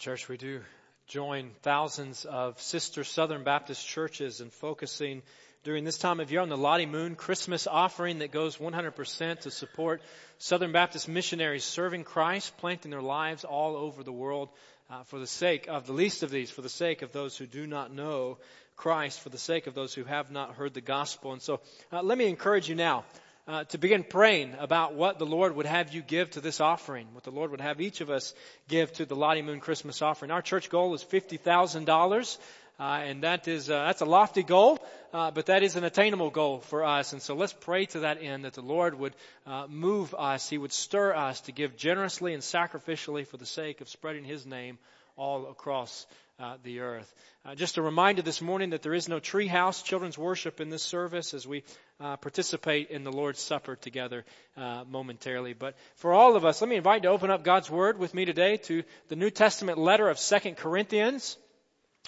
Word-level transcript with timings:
church, 0.00 0.30
we 0.30 0.38
do 0.38 0.62
join 1.08 1.50
thousands 1.60 2.24
of 2.24 2.58
sister 2.58 3.04
Southern 3.04 3.44
Baptist 3.44 3.86
churches 3.86 4.40
in 4.40 4.48
focusing 4.48 5.20
during 5.62 5.84
this 5.84 5.98
time 5.98 6.20
of 6.20 6.32
year 6.32 6.40
on 6.40 6.48
the 6.48 6.56
Lottie 6.56 6.86
Moon 6.86 7.16
Christmas 7.16 7.66
offering 7.66 8.20
that 8.20 8.32
goes 8.32 8.56
100% 8.56 9.40
to 9.40 9.50
support 9.50 10.00
Southern 10.38 10.72
Baptist 10.72 11.06
missionaries 11.06 11.64
serving 11.64 12.04
Christ, 12.04 12.56
planting 12.56 12.90
their 12.90 13.02
lives 13.02 13.44
all 13.44 13.76
over 13.76 14.02
the 14.02 14.10
world 14.10 14.48
uh, 14.88 15.02
for 15.02 15.18
the 15.18 15.26
sake 15.26 15.68
of 15.68 15.86
the 15.86 15.92
least 15.92 16.22
of 16.22 16.30
these, 16.30 16.50
for 16.50 16.62
the 16.62 16.70
sake 16.70 17.02
of 17.02 17.12
those 17.12 17.36
who 17.36 17.44
do 17.44 17.66
not 17.66 17.92
know 17.92 18.38
Christ, 18.76 19.20
for 19.20 19.28
the 19.28 19.36
sake 19.36 19.66
of 19.66 19.74
those 19.74 19.92
who 19.92 20.04
have 20.04 20.30
not 20.30 20.54
heard 20.54 20.72
the 20.72 20.80
gospel. 20.80 21.34
And 21.34 21.42
so 21.42 21.60
uh, 21.92 22.02
let 22.02 22.16
me 22.16 22.26
encourage 22.26 22.70
you 22.70 22.74
now 22.74 23.04
uh, 23.48 23.64
to 23.64 23.78
begin 23.78 24.04
praying 24.04 24.54
about 24.58 24.94
what 24.94 25.18
the 25.18 25.26
Lord 25.26 25.56
would 25.56 25.66
have 25.66 25.92
you 25.92 26.02
give 26.02 26.30
to 26.30 26.40
this 26.40 26.60
offering, 26.60 27.06
what 27.12 27.24
the 27.24 27.30
Lord 27.30 27.50
would 27.50 27.60
have 27.60 27.80
each 27.80 28.00
of 28.00 28.10
us 28.10 28.34
give 28.68 28.92
to 28.94 29.04
the 29.04 29.16
Lottie 29.16 29.42
Moon 29.42 29.60
Christmas 29.60 30.02
offering. 30.02 30.30
Our 30.30 30.42
church 30.42 30.70
goal 30.70 30.94
is 30.94 31.04
$50,000. 31.04 32.38
Uh, 32.78 33.02
and 33.04 33.24
that 33.24 33.46
is 33.46 33.68
uh, 33.68 33.84
that's 33.84 34.00
a 34.00 34.06
lofty 34.06 34.42
goal, 34.42 34.78
uh, 35.12 35.30
but 35.30 35.46
that 35.46 35.62
is 35.62 35.76
an 35.76 35.84
attainable 35.84 36.30
goal 36.30 36.60
for 36.60 36.82
us. 36.82 37.12
And 37.12 37.20
so 37.20 37.34
let's 37.34 37.52
pray 37.52 37.84
to 37.86 38.00
that 38.00 38.22
end 38.22 38.46
that 38.46 38.54
the 38.54 38.62
Lord 38.62 38.98
would 38.98 39.12
uh, 39.46 39.66
move 39.68 40.14
us, 40.14 40.48
He 40.48 40.56
would 40.56 40.72
stir 40.72 41.14
us 41.14 41.42
to 41.42 41.52
give 41.52 41.76
generously 41.76 42.32
and 42.32 42.42
sacrificially 42.42 43.26
for 43.26 43.36
the 43.36 43.44
sake 43.44 43.82
of 43.82 43.90
spreading 43.90 44.24
His 44.24 44.46
name 44.46 44.78
all 45.20 45.50
across 45.50 46.06
uh, 46.38 46.56
the 46.62 46.80
earth. 46.80 47.14
Uh, 47.44 47.54
just 47.54 47.76
a 47.76 47.82
reminder 47.82 48.22
this 48.22 48.40
morning 48.40 48.70
that 48.70 48.80
there 48.80 48.94
is 48.94 49.06
no 49.06 49.20
treehouse 49.20 49.84
children's 49.84 50.16
worship 50.16 50.62
in 50.62 50.70
this 50.70 50.82
service 50.82 51.34
as 51.34 51.46
we 51.46 51.62
uh, 52.00 52.16
participate 52.16 52.88
in 52.88 53.04
the 53.04 53.12
Lord's 53.12 53.38
Supper 53.38 53.76
together 53.76 54.24
uh, 54.56 54.84
momentarily. 54.88 55.52
But 55.52 55.76
for 55.96 56.14
all 56.14 56.36
of 56.36 56.46
us, 56.46 56.62
let 56.62 56.70
me 56.70 56.76
invite 56.76 57.02
you 57.02 57.10
to 57.10 57.14
open 57.14 57.30
up 57.30 57.44
God's 57.44 57.70
Word 57.70 57.98
with 57.98 58.14
me 58.14 58.24
today 58.24 58.56
to 58.56 58.82
the 59.08 59.16
New 59.16 59.28
Testament 59.28 59.76
letter 59.76 60.08
of 60.08 60.18
Second 60.18 60.56
Corinthians. 60.56 61.36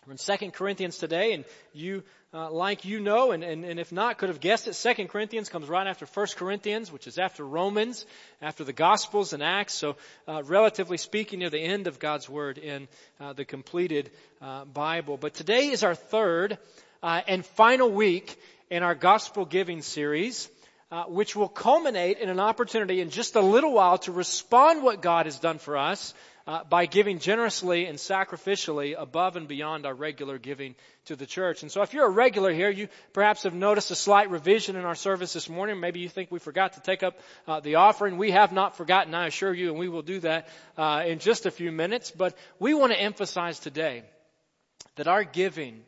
We're 0.04 0.12
in 0.12 0.18
Second 0.18 0.52
Corinthians 0.52 0.98
today, 0.98 1.32
and 1.32 1.44
you 1.72 2.02
uh, 2.34 2.50
like 2.50 2.84
you 2.84 2.98
know, 2.98 3.30
and, 3.30 3.44
and, 3.44 3.64
and 3.64 3.78
if 3.78 3.92
not, 3.92 4.18
could 4.18 4.30
have 4.30 4.40
guessed 4.40 4.66
it. 4.66 4.74
Second 4.74 5.10
Corinthians 5.10 5.48
comes 5.48 5.68
right 5.68 5.86
after 5.86 6.06
First 6.06 6.36
Corinthians, 6.36 6.90
which 6.90 7.06
is 7.06 7.18
after 7.18 7.44
Romans, 7.44 8.04
after 8.40 8.64
the 8.64 8.72
Gospels 8.72 9.32
and 9.32 9.44
Acts. 9.44 9.74
So, 9.74 9.94
uh, 10.26 10.42
relatively 10.42 10.96
speaking, 10.96 11.38
near 11.38 11.50
the 11.50 11.60
end 11.60 11.86
of 11.86 12.00
God's 12.00 12.28
Word 12.28 12.58
in 12.58 12.88
uh, 13.20 13.34
the 13.34 13.44
completed 13.44 14.10
uh, 14.40 14.64
Bible. 14.64 15.18
But 15.18 15.34
today 15.34 15.68
is 15.68 15.84
our 15.84 15.94
third 15.94 16.58
uh, 17.00 17.20
and 17.28 17.46
final 17.46 17.88
week 17.88 18.36
in 18.70 18.82
our 18.82 18.96
Gospel 18.96 19.44
Giving 19.44 19.82
series. 19.82 20.48
Uh, 20.90 21.04
which 21.04 21.34
will 21.34 21.48
culminate 21.48 22.18
in 22.18 22.28
an 22.28 22.38
opportunity 22.38 23.00
in 23.00 23.08
just 23.08 23.34
a 23.34 23.40
little 23.40 23.72
while 23.72 23.96
to 23.96 24.12
respond 24.12 24.82
what 24.82 25.00
God 25.00 25.24
has 25.24 25.38
done 25.38 25.56
for 25.56 25.78
us 25.78 26.12
uh, 26.46 26.64
by 26.64 26.86
giving 26.86 27.18
generously 27.18 27.86
and 27.86 27.98
sacrificially 27.98 28.94
above 28.98 29.36
and 29.36 29.48
beyond 29.48 29.86
our 29.86 29.94
regular 29.94 30.38
giving 30.38 30.74
to 31.04 31.16
the 31.16 31.26
church. 31.26 31.62
And 31.62 31.70
so 31.70 31.82
if 31.82 31.94
you're 31.94 32.06
a 32.06 32.10
regular 32.10 32.52
here, 32.52 32.70
you 32.70 32.88
perhaps 33.12 33.42
have 33.44 33.54
noticed 33.54 33.90
a 33.90 33.94
slight 33.94 34.30
revision 34.30 34.76
in 34.76 34.84
our 34.84 34.94
service 34.94 35.32
this 35.32 35.48
morning. 35.48 35.80
Maybe 35.80 36.00
you 36.00 36.08
think 36.08 36.30
we 36.30 36.38
forgot 36.38 36.74
to 36.74 36.80
take 36.80 37.02
up 37.02 37.18
uh, 37.46 37.60
the 37.60 37.76
offering. 37.76 38.18
We 38.18 38.30
have 38.32 38.52
not 38.52 38.76
forgotten, 38.76 39.14
I 39.14 39.26
assure 39.26 39.54
you, 39.54 39.70
and 39.70 39.78
we 39.78 39.88
will 39.88 40.02
do 40.02 40.20
that 40.20 40.48
uh, 40.76 41.04
in 41.06 41.18
just 41.18 41.46
a 41.46 41.50
few 41.50 41.72
minutes. 41.72 42.10
But 42.10 42.36
we 42.58 42.74
want 42.74 42.92
to 42.92 43.00
emphasize 43.00 43.58
today 43.58 44.02
that 44.96 45.08
our 45.08 45.24
giving 45.24 45.82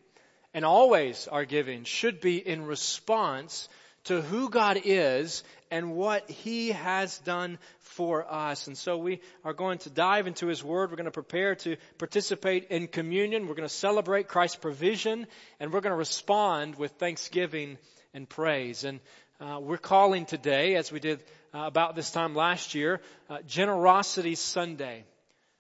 and 0.53 0.65
always 0.65 1.27
our 1.29 1.45
giving 1.45 1.85
should 1.85 2.21
be 2.21 2.37
in 2.37 2.65
response 2.65 3.69
to 4.05 4.21
who 4.21 4.51
God 4.51 4.81
is 4.85 5.43
and 5.71 5.95
what 5.95 6.31
He 6.31 6.71
has 6.71 7.19
done 7.19 7.59
for 7.81 8.31
us. 8.31 8.67
And 8.67 8.77
so 8.77 8.97
we 8.97 9.21
are 9.45 9.53
going 9.53 9.79
to 9.79 9.91
dive 9.91 10.27
into 10.27 10.47
His 10.47 10.63
Word. 10.63 10.91
We're 10.91 10.97
going 10.97 11.05
to 11.07 11.11
prepare 11.11 11.55
to 11.57 11.77
participate 11.99 12.69
in 12.71 12.87
communion. 12.87 13.47
We're 13.47 13.55
going 13.55 13.69
to 13.69 13.75
celebrate 13.75 14.29
Christ's 14.29 14.57
provision 14.57 15.27
and 15.59 15.73
we're 15.73 15.81
going 15.81 15.93
to 15.93 15.97
respond 15.97 16.77
with 16.77 16.93
thanksgiving 16.93 17.79
and 18.13 18.29
praise. 18.29 18.85
And 18.85 19.01
uh, 19.41 19.59
we're 19.61 19.79
calling 19.79 20.27
today, 20.27 20.77
as 20.77 20.93
we 20.93 21.01
did 21.01 21.21
uh, 21.55 21.61
about 21.67 21.97
this 21.97 22.11
time 22.11 22.35
last 22.35 22.75
year, 22.75 23.01
uh, 23.29 23.39
Generosity 23.47 24.35
Sunday. 24.35 25.05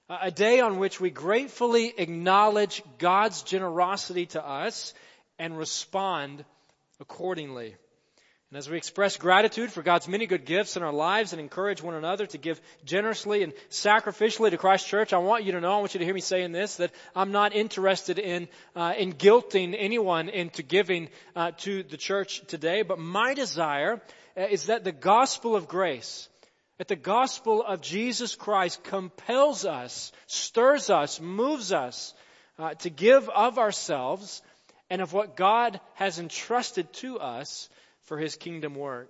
A 0.08 0.30
day 0.30 0.60
on 0.60 0.78
which 0.78 1.00
we 1.00 1.08
gratefully 1.08 1.92
acknowledge 1.96 2.82
God's 2.98 3.42
generosity 3.42 4.26
to 4.26 4.46
us 4.46 4.92
and 5.38 5.56
respond 5.56 6.44
accordingly. 7.00 7.74
And 8.54 8.58
as 8.60 8.70
we 8.70 8.76
express 8.76 9.16
gratitude 9.16 9.72
for 9.72 9.82
God's 9.82 10.06
many 10.06 10.26
good 10.26 10.44
gifts 10.44 10.76
in 10.76 10.84
our 10.84 10.92
lives 10.92 11.32
and 11.32 11.40
encourage 11.40 11.82
one 11.82 11.94
another 11.94 12.24
to 12.24 12.38
give 12.38 12.60
generously 12.84 13.42
and 13.42 13.52
sacrificially 13.68 14.50
to 14.50 14.56
Christ 14.56 14.86
Church, 14.86 15.12
I 15.12 15.18
want 15.18 15.42
you 15.42 15.50
to 15.50 15.60
know, 15.60 15.72
I 15.72 15.80
want 15.80 15.94
you 15.94 15.98
to 15.98 16.04
hear 16.04 16.14
me 16.14 16.20
saying 16.20 16.52
this, 16.52 16.76
that 16.76 16.92
I'm 17.16 17.32
not 17.32 17.52
interested 17.52 18.20
in, 18.20 18.46
uh, 18.76 18.94
in 18.96 19.14
guilting 19.14 19.74
anyone 19.76 20.28
into 20.28 20.62
giving 20.62 21.08
uh, 21.34 21.50
to 21.62 21.82
the 21.82 21.96
church 21.96 22.42
today, 22.46 22.82
but 22.82 23.00
my 23.00 23.34
desire 23.34 24.00
uh, 24.36 24.42
is 24.42 24.66
that 24.66 24.84
the 24.84 24.92
gospel 24.92 25.56
of 25.56 25.66
grace, 25.66 26.28
that 26.78 26.86
the 26.86 26.94
gospel 26.94 27.60
of 27.60 27.80
Jesus 27.80 28.36
Christ 28.36 28.84
compels 28.84 29.64
us, 29.64 30.12
stirs 30.28 30.90
us, 30.90 31.20
moves 31.20 31.72
us 31.72 32.14
uh, 32.60 32.74
to 32.74 32.88
give 32.88 33.28
of 33.30 33.58
ourselves 33.58 34.42
and 34.90 35.02
of 35.02 35.12
what 35.12 35.34
God 35.34 35.80
has 35.94 36.20
entrusted 36.20 36.92
to 36.92 37.18
us 37.18 37.68
for 38.04 38.18
his 38.18 38.36
kingdom 38.36 38.74
work. 38.74 39.08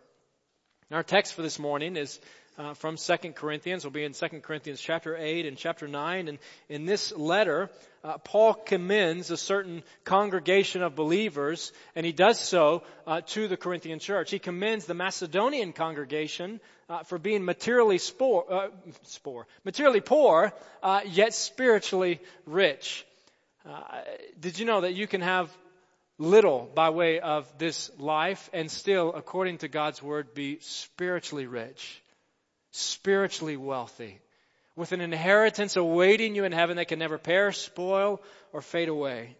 our 0.91 1.03
text 1.03 1.35
for 1.35 1.43
this 1.43 1.59
morning 1.59 1.97
is 1.97 2.21
uh, 2.57 2.75
from 2.75 2.97
2 2.97 3.17
Corinthians. 3.33 3.85
We'll 3.85 3.91
be 3.91 4.05
in 4.05 4.13
2 4.13 4.29
Corinthians 4.41 4.81
chapter 4.81 5.17
8 5.17 5.47
and 5.47 5.57
chapter 5.57 5.89
9. 5.89 6.29
And 6.29 6.39
in 6.69 6.85
this 6.85 7.13
letter, 7.17 7.71
uh, 8.05 8.19
Paul 8.19 8.55
commends 8.55 9.33
a 9.33 9.37
certain 9.37 9.83
congregation 10.05 10.83
of 10.83 10.95
believers, 10.95 11.73
and 11.97 12.07
he 12.07 12.13
does 12.13 12.39
so 12.39 12.85
uh, 13.07 13.23
to 13.29 13.49
the 13.49 13.57
Corinthian 13.57 13.99
church. 13.99 14.31
He 14.31 14.39
commends 14.39 14.87
the 14.87 14.95
Macedonian 14.95 15.73
congregation 15.73 16.61
uh, 16.89 17.03
for 17.03 17.19
being 17.19 17.45
materially 17.45 17.99
spore, 17.99 18.45
uh, 18.53 18.69
spore 19.03 19.49
materially 19.65 20.01
poor, 20.01 20.53
uh, 20.83 21.01
yet 21.07 21.35
spiritually 21.35 22.21
rich. 22.47 23.05
did 24.39 24.59
you 24.59 24.67
know 24.67 24.83
that 24.83 24.95
you 24.95 25.09
can 25.09 25.23
have 25.23 25.51
little 26.19 26.71
by 26.75 26.91
way 26.91 27.21
of 27.21 27.47
this 27.59 27.91
life 27.99 28.49
and 28.53 28.71
still, 28.71 29.13
according 29.15 29.59
to 29.59 29.69
God's 29.69 30.03
word, 30.03 30.35
be 30.35 30.59
spiritually 30.61 31.47
rich, 31.47 32.03
spiritually 32.71 33.57
wealthy, 33.57 34.21
with 34.77 34.93
an 34.93 35.01
inheritance 35.01 35.77
awaiting 35.77 36.35
you 36.35 36.45
in 36.45 36.53
heaven 36.53 36.77
that 36.77 36.89
can 36.89 36.99
never 36.99 37.19
perish, 37.19 37.59
spoil, 37.59 38.21
or 38.53 38.61
fade 38.61 38.89
away. 38.89 39.37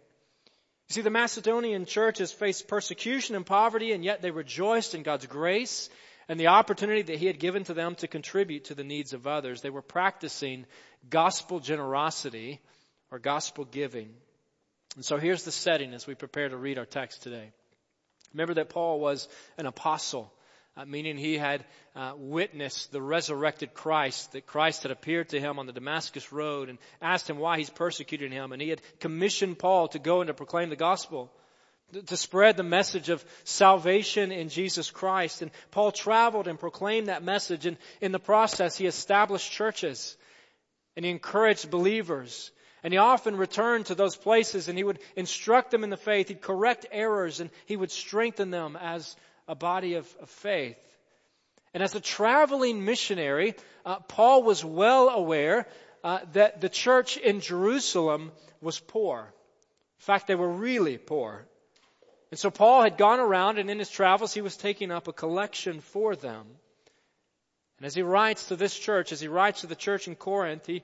You 0.87 0.93
see, 0.93 1.01
the 1.01 1.09
Macedonian 1.09 1.85
churches 1.85 2.31
faced 2.31 2.67
persecution 2.67 3.35
and 3.35 3.45
poverty, 3.45 3.91
and 3.91 4.03
yet 4.03 4.21
they 4.21 4.31
rejoiced 4.31 4.93
in 4.93 5.03
God's 5.03 5.25
grace 5.25 5.89
and 6.27 6.39
the 6.39 6.47
opportunity 6.47 7.01
that 7.03 7.17
He 7.17 7.25
had 7.25 7.39
given 7.39 7.63
to 7.65 7.73
them 7.73 7.95
to 7.95 8.07
contribute 8.07 8.65
to 8.65 8.75
the 8.75 8.83
needs 8.83 9.13
of 9.13 9.27
others. 9.27 9.61
They 9.61 9.69
were 9.69 9.81
practicing 9.81 10.65
gospel 11.09 11.59
generosity 11.59 12.61
or 13.11 13.19
gospel 13.19 13.65
giving. 13.65 14.13
And 14.95 15.03
so 15.03 15.17
here's 15.17 15.43
the 15.43 15.51
setting 15.51 15.93
as 15.93 16.07
we 16.07 16.15
prepare 16.15 16.47
to 16.49 16.57
read 16.57 16.77
our 16.77 16.85
text 16.85 17.23
today. 17.23 17.51
Remember 18.33 18.55
that 18.55 18.69
Paul 18.69 18.99
was 18.99 19.27
an 19.57 19.65
apostle, 19.65 20.31
uh, 20.77 20.85
meaning 20.85 21.17
he 21.17 21.37
had 21.37 21.65
uh, 21.95 22.13
witnessed 22.17 22.91
the 22.91 23.01
resurrected 23.01 23.73
Christ, 23.73 24.31
that 24.33 24.45
Christ 24.45 24.83
had 24.83 24.91
appeared 24.91 25.29
to 25.29 25.39
him 25.39 25.59
on 25.59 25.65
the 25.65 25.73
Damascus 25.73 26.31
road 26.31 26.69
and 26.69 26.77
asked 27.01 27.29
him 27.29 27.39
why 27.39 27.57
he's 27.57 27.69
persecuting 27.69 28.31
him. 28.31 28.51
And 28.51 28.61
he 28.61 28.69
had 28.69 28.81
commissioned 28.99 29.59
Paul 29.59 29.89
to 29.89 29.99
go 29.99 30.21
and 30.21 30.27
to 30.27 30.33
proclaim 30.33 30.69
the 30.69 30.75
gospel, 30.75 31.31
to 32.07 32.17
spread 32.17 32.57
the 32.57 32.63
message 32.63 33.09
of 33.09 33.23
salvation 33.43 34.31
in 34.31 34.49
Jesus 34.49 34.91
Christ. 34.91 35.41
And 35.41 35.51
Paul 35.71 35.91
traveled 35.91 36.47
and 36.47 36.59
proclaimed 36.59 37.07
that 37.07 37.23
message. 37.23 37.65
And 37.65 37.77
in 38.01 38.11
the 38.11 38.19
process, 38.19 38.77
he 38.77 38.85
established 38.85 39.51
churches 39.51 40.17
and 40.95 41.03
he 41.03 41.11
encouraged 41.11 41.69
believers 41.69 42.51
and 42.85 42.93
he 42.93 42.99
often 42.99 43.35
returned 43.35 43.87
to 43.87 43.95
those 43.95 44.15
places 44.15 44.67
and 44.67 44.77
he 44.77 44.83
would 44.83 44.99
instruct 45.15 45.71
them 45.71 45.83
in 45.83 45.89
the 45.89 45.97
faith. 45.97 46.27
He'd 46.27 46.39
correct 46.39 46.85
errors 46.91 47.39
and 47.39 47.49
he 47.65 47.75
would 47.75 47.89
strengthen 47.89 48.51
them 48.51 48.77
as 48.79 49.15
a 49.47 49.55
body 49.55 49.95
of, 49.95 50.07
of 50.21 50.29
faith. 50.29 50.77
And 51.73 51.81
as 51.81 51.95
a 51.95 51.99
traveling 51.99 52.85
missionary, 52.85 53.55
uh, 53.87 54.01
Paul 54.01 54.43
was 54.43 54.63
well 54.63 55.09
aware 55.09 55.67
uh, 56.03 56.19
that 56.33 56.61
the 56.61 56.69
church 56.69 57.17
in 57.17 57.39
Jerusalem 57.39 58.31
was 58.61 58.79
poor. 58.79 59.21
In 59.21 60.03
fact, 60.03 60.27
they 60.27 60.35
were 60.35 60.47
really 60.47 60.99
poor. 60.99 61.43
And 62.29 62.39
so 62.39 62.51
Paul 62.51 62.83
had 62.83 62.97
gone 62.97 63.19
around 63.19 63.57
and 63.57 63.67
in 63.71 63.79
his 63.79 63.89
travels 63.89 64.31
he 64.31 64.41
was 64.41 64.57
taking 64.57 64.91
up 64.91 65.07
a 65.07 65.13
collection 65.13 65.81
for 65.81 66.15
them. 66.15 66.45
And 67.79 67.87
as 67.87 67.95
he 67.95 68.03
writes 68.03 68.49
to 68.49 68.55
this 68.55 68.77
church, 68.77 69.11
as 69.11 69.19
he 69.19 69.27
writes 69.27 69.61
to 69.61 69.67
the 69.67 69.75
church 69.75 70.07
in 70.07 70.13
Corinth, 70.13 70.67
he 70.67 70.83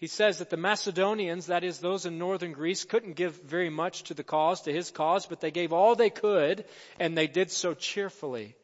he 0.00 0.06
says 0.06 0.38
that 0.38 0.48
the 0.48 0.56
Macedonians, 0.56 1.46
that 1.46 1.62
is 1.62 1.78
those 1.78 2.06
in 2.06 2.18
northern 2.18 2.52
Greece, 2.52 2.84
couldn't 2.84 3.16
give 3.16 3.34
very 3.42 3.68
much 3.68 4.04
to 4.04 4.14
the 4.14 4.24
cause, 4.24 4.62
to 4.62 4.72
his 4.72 4.90
cause, 4.90 5.26
but 5.26 5.42
they 5.42 5.50
gave 5.50 5.74
all 5.74 5.94
they 5.94 6.08
could, 6.08 6.64
and 6.98 7.16
they 7.16 7.26
did 7.26 7.50
so 7.50 7.74
cheerfully. 7.74 8.56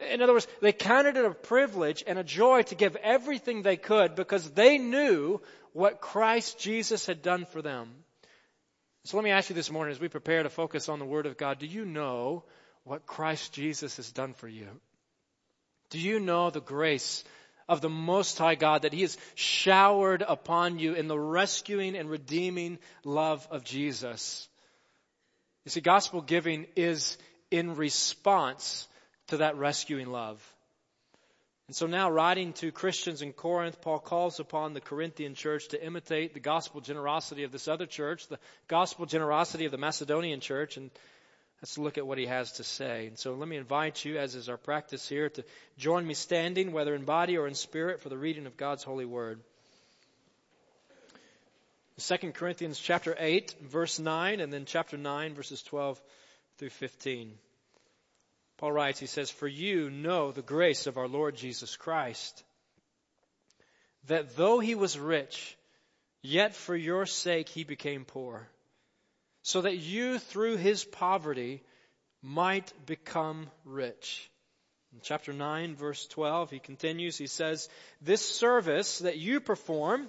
In 0.00 0.22
other 0.22 0.32
words, 0.32 0.48
they 0.60 0.72
counted 0.72 1.16
it 1.16 1.24
a 1.24 1.30
privilege 1.30 2.02
and 2.04 2.18
a 2.18 2.24
joy 2.24 2.62
to 2.62 2.74
give 2.74 2.96
everything 2.96 3.62
they 3.62 3.76
could 3.76 4.16
because 4.16 4.50
they 4.50 4.76
knew 4.76 5.40
what 5.72 6.00
Christ 6.00 6.58
Jesus 6.58 7.06
had 7.06 7.22
done 7.22 7.44
for 7.44 7.62
them. 7.62 7.88
So 9.04 9.16
let 9.16 9.22
me 9.22 9.30
ask 9.30 9.48
you 9.48 9.54
this 9.54 9.70
morning 9.70 9.92
as 9.92 10.00
we 10.00 10.08
prepare 10.08 10.42
to 10.42 10.50
focus 10.50 10.88
on 10.88 10.98
the 10.98 11.04
Word 11.04 11.26
of 11.26 11.36
God, 11.36 11.60
do 11.60 11.66
you 11.66 11.84
know 11.84 12.42
what 12.82 13.06
Christ 13.06 13.52
Jesus 13.52 13.98
has 13.98 14.10
done 14.10 14.34
for 14.34 14.48
you? 14.48 14.66
Do 15.90 16.00
you 16.00 16.18
know 16.18 16.50
the 16.50 16.60
grace 16.60 17.22
of 17.68 17.80
the 17.80 17.88
Most 17.88 18.38
High 18.38 18.54
God 18.54 18.82
that 18.82 18.92
He 18.92 19.02
has 19.02 19.16
showered 19.34 20.22
upon 20.26 20.78
you 20.78 20.94
in 20.94 21.08
the 21.08 21.18
rescuing 21.18 21.96
and 21.96 22.10
redeeming 22.10 22.78
love 23.04 23.46
of 23.50 23.64
Jesus? 23.64 24.48
You 25.64 25.70
see, 25.70 25.80
gospel 25.80 26.20
giving 26.20 26.66
is 26.76 27.18
in 27.50 27.74
response 27.74 28.86
to 29.28 29.38
that 29.38 29.56
rescuing 29.56 30.10
love. 30.10 30.40
And 31.66 31.74
so 31.74 31.86
now, 31.86 32.08
writing 32.08 32.52
to 32.54 32.70
Christians 32.70 33.22
in 33.22 33.32
Corinth, 33.32 33.80
Paul 33.80 33.98
calls 33.98 34.38
upon 34.38 34.72
the 34.72 34.80
Corinthian 34.80 35.34
church 35.34 35.68
to 35.68 35.84
imitate 35.84 36.32
the 36.32 36.40
gospel 36.40 36.80
generosity 36.80 37.42
of 37.42 37.50
this 37.50 37.66
other 37.66 37.86
church, 37.86 38.28
the 38.28 38.38
gospel 38.68 39.04
generosity 39.04 39.64
of 39.64 39.72
the 39.72 39.78
Macedonian 39.78 40.38
church, 40.38 40.76
and 40.76 40.92
let's 41.62 41.78
look 41.78 41.98
at 41.98 42.06
what 42.06 42.18
he 42.18 42.26
has 42.26 42.52
to 42.52 42.64
say. 42.64 43.06
And 43.06 43.18
so 43.18 43.34
let 43.34 43.48
me 43.48 43.56
invite 43.56 44.04
you, 44.04 44.18
as 44.18 44.34
is 44.34 44.48
our 44.48 44.56
practice 44.56 45.08
here, 45.08 45.28
to 45.30 45.44
join 45.78 46.06
me 46.06 46.14
standing, 46.14 46.72
whether 46.72 46.94
in 46.94 47.04
body 47.04 47.38
or 47.38 47.46
in 47.46 47.54
spirit, 47.54 48.00
for 48.00 48.08
the 48.08 48.18
reading 48.18 48.46
of 48.46 48.56
God's 48.56 48.82
holy 48.82 49.06
word. 49.06 49.40
2 51.98 52.32
Corinthians 52.32 52.78
chapter 52.78 53.16
8, 53.18 53.56
verse 53.62 53.98
9, 53.98 54.40
and 54.40 54.52
then 54.52 54.66
chapter 54.66 54.98
9, 54.98 55.34
verses 55.34 55.62
12 55.62 56.00
through 56.58 56.70
15. 56.70 57.32
Paul 58.58 58.72
writes, 58.72 59.00
he 59.00 59.06
says, 59.06 59.30
For 59.30 59.48
you 59.48 59.90
know 59.90 60.30
the 60.30 60.42
grace 60.42 60.86
of 60.86 60.98
our 60.98 61.08
Lord 61.08 61.36
Jesus 61.36 61.74
Christ, 61.76 62.44
that 64.08 64.36
though 64.36 64.58
he 64.58 64.74
was 64.74 64.98
rich, 64.98 65.56
yet 66.22 66.54
for 66.54 66.76
your 66.76 67.06
sake 67.06 67.48
he 67.48 67.64
became 67.64 68.04
poor, 68.04 68.46
so 69.46 69.60
that 69.60 69.76
you 69.76 70.18
through 70.18 70.56
his 70.56 70.82
poverty 70.82 71.62
might 72.20 72.72
become 72.84 73.48
rich. 73.64 74.28
In 74.92 74.98
chapter 75.04 75.32
9, 75.32 75.76
verse 75.76 76.04
12, 76.08 76.50
he 76.50 76.58
continues, 76.58 77.16
he 77.16 77.28
says, 77.28 77.68
This 78.02 78.28
service 78.28 78.98
that 78.98 79.18
you 79.18 79.38
perform 79.38 80.08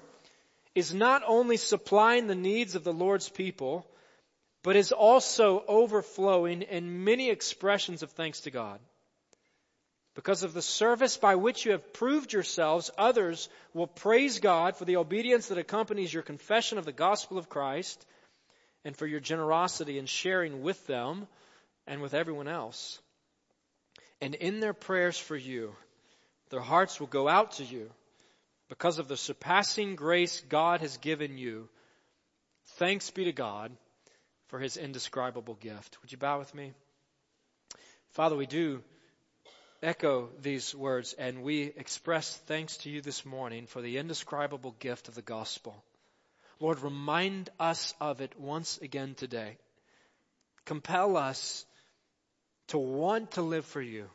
is 0.73 0.91
not 0.91 1.21
only 1.27 1.57
supplying 1.57 2.25
the 2.25 2.33
needs 2.33 2.73
of 2.73 2.83
the 2.83 2.91
Lord's 2.91 3.29
people, 3.29 3.85
but 4.63 4.75
is 4.75 4.91
also 4.91 5.63
overflowing 5.67 6.63
in 6.63 7.03
many 7.03 7.29
expressions 7.29 8.01
of 8.01 8.09
thanks 8.13 8.41
to 8.41 8.49
God. 8.49 8.79
Because 10.15 10.41
of 10.41 10.55
the 10.55 10.63
service 10.63 11.15
by 11.15 11.35
which 11.35 11.63
you 11.63 11.73
have 11.73 11.93
proved 11.93 12.33
yourselves, 12.33 12.89
others 12.97 13.49
will 13.75 13.85
praise 13.85 14.39
God 14.39 14.77
for 14.77 14.85
the 14.85 14.97
obedience 14.97 15.49
that 15.49 15.59
accompanies 15.59 16.11
your 16.11 16.23
confession 16.23 16.79
of 16.79 16.85
the 16.85 16.91
gospel 16.91 17.37
of 17.37 17.49
Christ 17.49 18.03
and 18.87 18.95
for 18.95 19.05
your 19.05 19.19
generosity 19.19 19.99
in 19.99 20.05
sharing 20.05 20.63
with 20.63 20.87
them 20.87 21.27
and 21.85 22.01
with 22.01 22.13
everyone 22.13 22.47
else. 22.47 22.99
And 24.21 24.33
in 24.33 24.61
their 24.61 24.73
prayers 24.73 25.17
for 25.17 25.35
you, 25.35 25.75
their 26.51 26.61
hearts 26.61 26.97
will 26.97 27.07
go 27.07 27.27
out 27.27 27.51
to 27.53 27.65
you 27.65 27.91
because 28.69 28.97
of 28.97 29.09
the 29.09 29.17
surpassing 29.17 29.95
grace 29.97 30.41
God 30.47 30.79
has 30.79 30.95
given 30.97 31.37
you. 31.37 31.67
Thanks 32.77 33.11
be 33.11 33.25
to 33.25 33.33
God 33.33 33.73
for 34.47 34.57
his 34.57 34.77
indescribable 34.77 35.55
gift. 35.55 35.97
Would 36.01 36.13
you 36.13 36.17
bow 36.17 36.39
with 36.39 36.55
me? 36.55 36.71
Father, 38.11 38.37
we 38.37 38.45
do 38.45 38.81
echo 39.83 40.29
these 40.41 40.73
words 40.73 41.13
and 41.19 41.43
we 41.43 41.63
express 41.75 42.37
thanks 42.47 42.77
to 42.77 42.89
you 42.89 43.01
this 43.01 43.25
morning 43.25 43.67
for 43.67 43.81
the 43.81 43.97
indescribable 43.97 44.75
gift 44.79 45.09
of 45.09 45.15
the 45.15 45.21
gospel. 45.21 45.75
Lord, 46.59 46.79
remind 46.79 47.49
us 47.59 47.93
of 48.01 48.21
it 48.21 48.39
once 48.39 48.79
again 48.81 49.13
today. 49.15 49.57
Compel 50.65 51.17
us 51.17 51.65
to 52.67 52.77
want 52.77 53.31
to 53.31 53.41
live 53.41 53.65
for 53.65 53.81
you. 53.81 54.07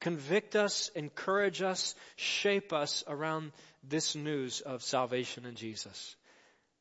Convict 0.00 0.56
us, 0.56 0.90
encourage 0.96 1.62
us, 1.62 1.94
shape 2.16 2.72
us 2.72 3.04
around 3.06 3.52
this 3.88 4.16
news 4.16 4.60
of 4.60 4.82
salvation 4.82 5.46
in 5.46 5.54
Jesus. 5.54 6.16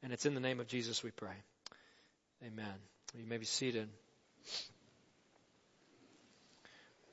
And 0.01 0.11
it's 0.11 0.25
in 0.25 0.33
the 0.33 0.39
name 0.39 0.59
of 0.59 0.67
Jesus 0.67 1.03
we 1.03 1.11
pray. 1.11 1.35
Amen. 2.43 2.73
You 3.15 3.27
may 3.27 3.37
be 3.37 3.45
seated. 3.45 3.87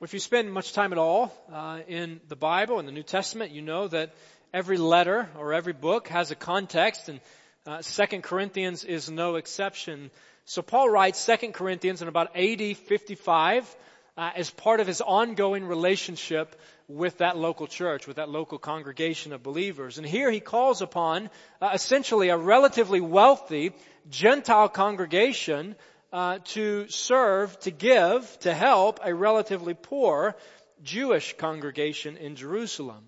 If 0.00 0.14
you 0.14 0.20
spend 0.20 0.52
much 0.52 0.72
time 0.72 0.92
at 0.92 0.98
all 0.98 1.34
uh, 1.52 1.80
in 1.86 2.20
the 2.28 2.36
Bible, 2.36 2.78
in 2.78 2.86
the 2.86 2.92
New 2.92 3.02
Testament, 3.02 3.50
you 3.50 3.60
know 3.60 3.88
that 3.88 4.14
every 4.54 4.78
letter 4.78 5.28
or 5.36 5.52
every 5.52 5.72
book 5.72 6.08
has 6.08 6.30
a 6.30 6.34
context, 6.34 7.08
and 7.08 7.20
uh, 7.68 7.82
Second 7.82 8.22
Corinthians 8.22 8.82
is 8.82 9.10
no 9.10 9.36
exception. 9.36 10.10
So 10.46 10.62
Paul 10.62 10.88
writes 10.88 11.18
Second 11.18 11.52
Corinthians 11.52 12.00
in 12.00 12.08
about 12.08 12.34
AD 12.34 12.78
55 12.78 13.76
uh, 14.16 14.30
as 14.34 14.48
part 14.48 14.80
of 14.80 14.86
his 14.86 15.02
ongoing 15.02 15.66
relationship 15.66 16.58
with 16.88 17.18
that 17.18 17.36
local 17.36 17.66
church, 17.66 18.06
with 18.06 18.16
that 18.16 18.30
local 18.30 18.58
congregation 18.58 19.34
of 19.34 19.42
believers. 19.42 19.98
And 19.98 20.06
here 20.06 20.30
he 20.30 20.40
calls 20.40 20.80
upon 20.80 21.28
uh, 21.60 21.72
essentially 21.74 22.30
a 22.30 22.38
relatively 22.38 23.02
wealthy 23.02 23.72
Gentile 24.08 24.70
congregation 24.70 25.76
uh, 26.10 26.38
to 26.44 26.88
serve, 26.88 27.60
to 27.60 27.70
give, 27.70 28.38
to 28.40 28.54
help 28.54 29.00
a 29.04 29.14
relatively 29.14 29.74
poor 29.74 30.36
Jewish 30.82 31.36
congregation 31.36 32.16
in 32.16 32.34
Jerusalem. 32.34 33.04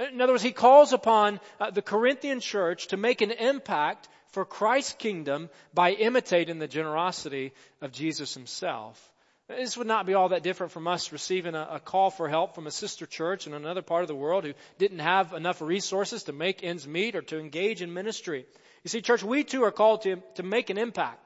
In 0.00 0.20
other 0.20 0.32
words, 0.32 0.42
he 0.42 0.52
calls 0.52 0.94
upon 0.94 1.40
uh, 1.60 1.70
the 1.70 1.82
Corinthian 1.82 2.40
church 2.40 2.88
to 2.88 2.96
make 2.96 3.20
an 3.20 3.30
impact 3.30 4.08
for 4.28 4.46
Christ's 4.46 4.94
kingdom 4.94 5.50
by 5.74 5.92
imitating 5.92 6.58
the 6.58 6.68
generosity 6.68 7.52
of 7.82 7.92
Jesus 7.92 8.32
himself. 8.32 9.12
This 9.48 9.76
would 9.76 9.88
not 9.88 10.06
be 10.06 10.14
all 10.14 10.28
that 10.28 10.44
different 10.44 10.72
from 10.72 10.86
us 10.86 11.12
receiving 11.12 11.56
a, 11.56 11.68
a, 11.72 11.80
call 11.80 12.10
for 12.10 12.28
help 12.28 12.54
from 12.54 12.68
a 12.68 12.70
sister 12.70 13.04
church 13.04 13.48
in 13.48 13.52
another 13.52 13.82
part 13.82 14.02
of 14.02 14.08
the 14.08 14.14
world 14.14 14.44
who 14.44 14.54
didn't 14.78 15.00
have 15.00 15.32
enough 15.32 15.60
resources 15.60 16.22
to 16.24 16.32
make 16.32 16.62
ends 16.62 16.86
meet 16.86 17.16
or 17.16 17.22
to 17.22 17.40
engage 17.40 17.82
in 17.82 17.92
ministry. 17.92 18.46
You 18.84 18.88
see, 18.88 19.02
church, 19.02 19.24
we 19.24 19.42
too 19.42 19.64
are 19.64 19.72
called 19.72 20.02
to, 20.02 20.22
to 20.36 20.44
make 20.44 20.70
an 20.70 20.78
impact 20.78 21.18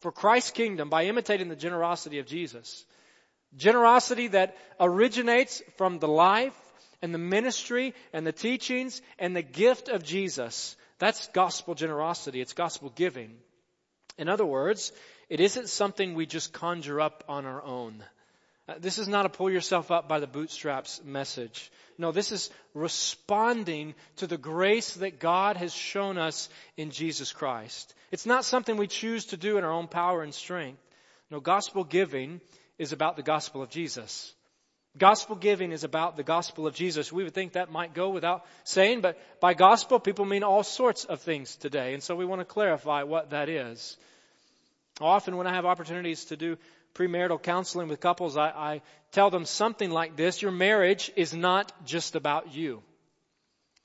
for 0.00 0.12
Christ's 0.12 0.50
kingdom 0.50 0.90
by 0.90 1.06
imitating 1.06 1.48
the 1.48 1.56
generosity 1.56 2.18
of 2.18 2.26
Jesus. 2.26 2.84
Generosity 3.56 4.28
that 4.28 4.56
originates 4.78 5.62
from 5.78 5.98
the 5.98 6.08
life 6.08 6.54
and 7.02 7.14
the 7.14 7.18
ministry 7.18 7.94
and 8.12 8.26
the 8.26 8.32
teachings 8.32 9.00
and 9.18 9.34
the 9.34 9.42
gift 9.42 9.88
of 9.88 10.02
Jesus. 10.02 10.76
That's 10.98 11.28
gospel 11.28 11.74
generosity. 11.74 12.40
It's 12.40 12.52
gospel 12.52 12.92
giving. 12.94 13.36
In 14.18 14.28
other 14.28 14.44
words, 14.44 14.92
it 15.28 15.40
isn't 15.40 15.68
something 15.68 16.14
we 16.14 16.26
just 16.26 16.52
conjure 16.52 17.00
up 17.00 17.24
on 17.28 17.46
our 17.46 17.62
own. 17.62 18.04
Uh, 18.68 18.74
this 18.78 18.98
is 18.98 19.08
not 19.08 19.26
a 19.26 19.30
pull 19.30 19.50
yourself 19.50 19.90
up 19.90 20.08
by 20.08 20.20
the 20.20 20.26
bootstraps 20.26 21.00
message. 21.04 21.72
No, 21.96 22.12
this 22.12 22.32
is 22.32 22.50
responding 22.74 23.94
to 24.16 24.26
the 24.26 24.36
grace 24.36 24.94
that 24.94 25.18
God 25.18 25.56
has 25.56 25.72
shown 25.72 26.18
us 26.18 26.48
in 26.76 26.90
Jesus 26.90 27.32
Christ. 27.32 27.94
It's 28.10 28.26
not 28.26 28.44
something 28.44 28.76
we 28.76 28.86
choose 28.86 29.26
to 29.26 29.36
do 29.36 29.56
in 29.56 29.64
our 29.64 29.72
own 29.72 29.88
power 29.88 30.22
and 30.22 30.34
strength. 30.34 30.80
No, 31.30 31.40
gospel 31.40 31.84
giving 31.84 32.40
is 32.78 32.92
about 32.92 33.16
the 33.16 33.22
gospel 33.22 33.62
of 33.62 33.70
Jesus. 33.70 34.34
Gospel 34.98 35.36
giving 35.36 35.70
is 35.70 35.84
about 35.84 36.16
the 36.16 36.24
gospel 36.24 36.66
of 36.66 36.74
Jesus. 36.74 37.12
We 37.12 37.22
would 37.22 37.34
think 37.34 37.52
that 37.52 37.70
might 37.70 37.94
go 37.94 38.10
without 38.10 38.44
saying, 38.64 39.02
but 39.02 39.18
by 39.40 39.54
gospel, 39.54 40.00
people 40.00 40.24
mean 40.24 40.42
all 40.42 40.64
sorts 40.64 41.04
of 41.04 41.20
things 41.20 41.54
today. 41.56 41.94
And 41.94 42.02
so 42.02 42.16
we 42.16 42.24
want 42.24 42.40
to 42.40 42.44
clarify 42.44 43.04
what 43.04 43.30
that 43.30 43.48
is. 43.48 43.96
Often, 45.00 45.36
when 45.36 45.46
I 45.46 45.54
have 45.54 45.64
opportunities 45.64 46.24
to 46.26 46.36
do 46.36 46.58
premarital 46.94 47.42
counseling 47.42 47.88
with 47.88 48.00
couples, 48.00 48.36
I, 48.36 48.48
I 48.48 48.82
tell 49.12 49.30
them 49.30 49.44
something 49.44 49.90
like 49.90 50.16
this 50.16 50.42
Your 50.42 50.50
marriage 50.50 51.10
is 51.16 51.32
not 51.32 51.72
just 51.86 52.16
about 52.16 52.52
you. 52.54 52.82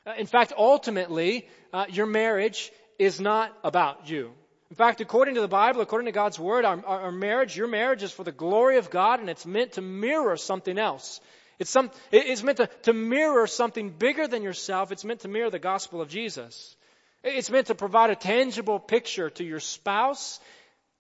Uh, 0.06 0.14
in 0.18 0.26
fact, 0.26 0.54
ultimately, 0.58 1.48
uh, 1.72 1.86
your 1.90 2.08
marriage 2.08 2.72
is 2.98 3.20
not 3.20 3.56
about 3.64 4.10
you. 4.10 4.32
In 4.70 4.76
fact, 4.76 5.00
according 5.00 5.36
to 5.36 5.42
the 5.42 5.48
Bible, 5.48 5.82
according 5.82 6.08
to 6.08 6.12
God's 6.12 6.40
Word, 6.40 6.66
our, 6.66 6.84
our, 6.86 7.12
marriage, 7.12 7.56
your 7.56 7.68
marriage 7.68 8.02
is 8.02 8.12
for 8.12 8.24
the 8.24 8.32
glory 8.32 8.78
of 8.78 8.90
God 8.90 9.20
and 9.20 9.30
it's 9.30 9.46
meant 9.46 9.74
to 9.74 9.82
mirror 9.82 10.38
something 10.38 10.78
else. 10.78 11.22
It's, 11.60 11.70
some, 11.70 11.92
it's 12.12 12.44
meant 12.44 12.58
to, 12.58 12.68
to 12.84 12.94
mirror 12.94 13.48
something 13.48 13.92
bigger 13.92 14.28
than 14.28 14.42
yourself. 14.42 14.92
It's 14.92 15.06
meant 15.06 15.22
to 15.22 15.28
mirror 15.28 15.52
the 15.52 15.60
gospel 15.60 16.02
of 16.02 16.10
Jesus. 16.10 16.76
It's 17.24 17.50
meant 17.50 17.68
to 17.68 17.76
provide 17.76 18.10
a 18.10 18.16
tangible 18.16 18.80
picture 18.80 19.30
to 19.30 19.44
your 19.44 19.60
spouse 19.60 20.40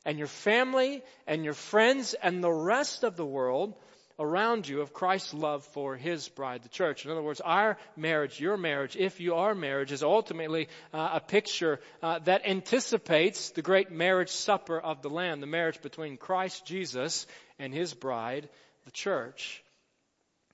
and 0.06 0.18
your 0.18 0.28
family 0.28 1.04
and 1.26 1.44
your 1.44 1.54
friends 1.54 2.14
and 2.14 2.44
the 2.44 2.54
rest 2.54 3.04
of 3.04 3.18
the 3.18 3.26
world 3.26 3.74
around 4.18 4.68
you 4.68 4.82
of 4.82 4.94
Christ's 4.94 5.34
love 5.34 5.64
for 5.66 5.96
His 5.96 6.28
bride, 6.30 6.64
the 6.64 6.70
church. 6.70 7.06
In 7.06 7.12
other 7.12 7.22
words, 7.22 7.42
our 7.42 7.78
marriage, 7.96 8.40
your 8.40 8.58
marriage, 8.58 8.96
if 8.96 9.20
you 9.20 9.36
are 9.36 9.54
marriage, 9.54 9.92
is 9.92 10.04
ultimately 10.04 10.68
uh, 10.94 11.10
a 11.14 11.20
picture 11.20 11.80
uh, 12.02 12.20
that 12.20 12.48
anticipates 12.48 13.50
the 13.52 13.62
great 13.62 13.92
marriage 13.92 14.30
supper 14.30 14.80
of 14.80 15.02
the 15.02 15.10
Lamb, 15.10 15.42
the 15.42 15.48
marriage 15.48 15.82
between 15.82 16.18
Christ 16.18 16.66
Jesus 16.66 17.28
and 17.60 17.74
His 17.74 17.94
bride, 17.94 18.50
the 18.86 18.92
church. 18.92 19.64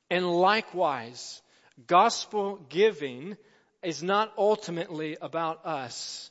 And 0.10 0.30
likewise, 0.30 1.42
gospel 1.88 2.60
giving 2.70 3.38
is 3.84 4.04
not 4.04 4.34
ultimately 4.38 5.18
about 5.22 5.66
us. 5.66 6.30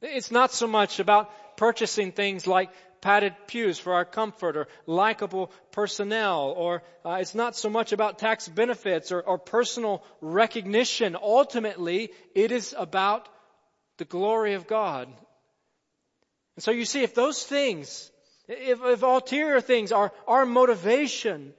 It's 0.00 0.30
not 0.30 0.52
so 0.52 0.66
much 0.66 1.00
about 1.00 1.30
purchasing 1.56 2.12
things 2.12 2.46
like 2.46 2.70
padded 3.00 3.34
pews 3.46 3.78
for 3.78 3.92
our 3.92 4.04
comfort 4.04 4.56
or 4.56 4.66
likable 4.86 5.52
personnel 5.72 6.54
or 6.56 6.82
uh, 7.04 7.18
it's 7.20 7.34
not 7.34 7.54
so 7.54 7.68
much 7.68 7.92
about 7.92 8.18
tax 8.18 8.48
benefits 8.48 9.12
or, 9.12 9.20
or 9.20 9.38
personal 9.38 10.02
recognition. 10.22 11.14
Ultimately, 11.20 12.10
it 12.34 12.50
is 12.50 12.74
about 12.76 13.28
the 13.98 14.06
glory 14.06 14.54
of 14.54 14.66
God. 14.66 15.08
And 16.56 16.62
so 16.62 16.70
you 16.70 16.86
see, 16.86 17.02
if 17.02 17.14
those 17.14 17.42
things, 17.42 18.10
if, 18.48 18.82
if 18.82 19.02
ulterior 19.02 19.60
things 19.60 19.92
are 19.92 20.10
our 20.26 20.46
motivation, 20.46 21.52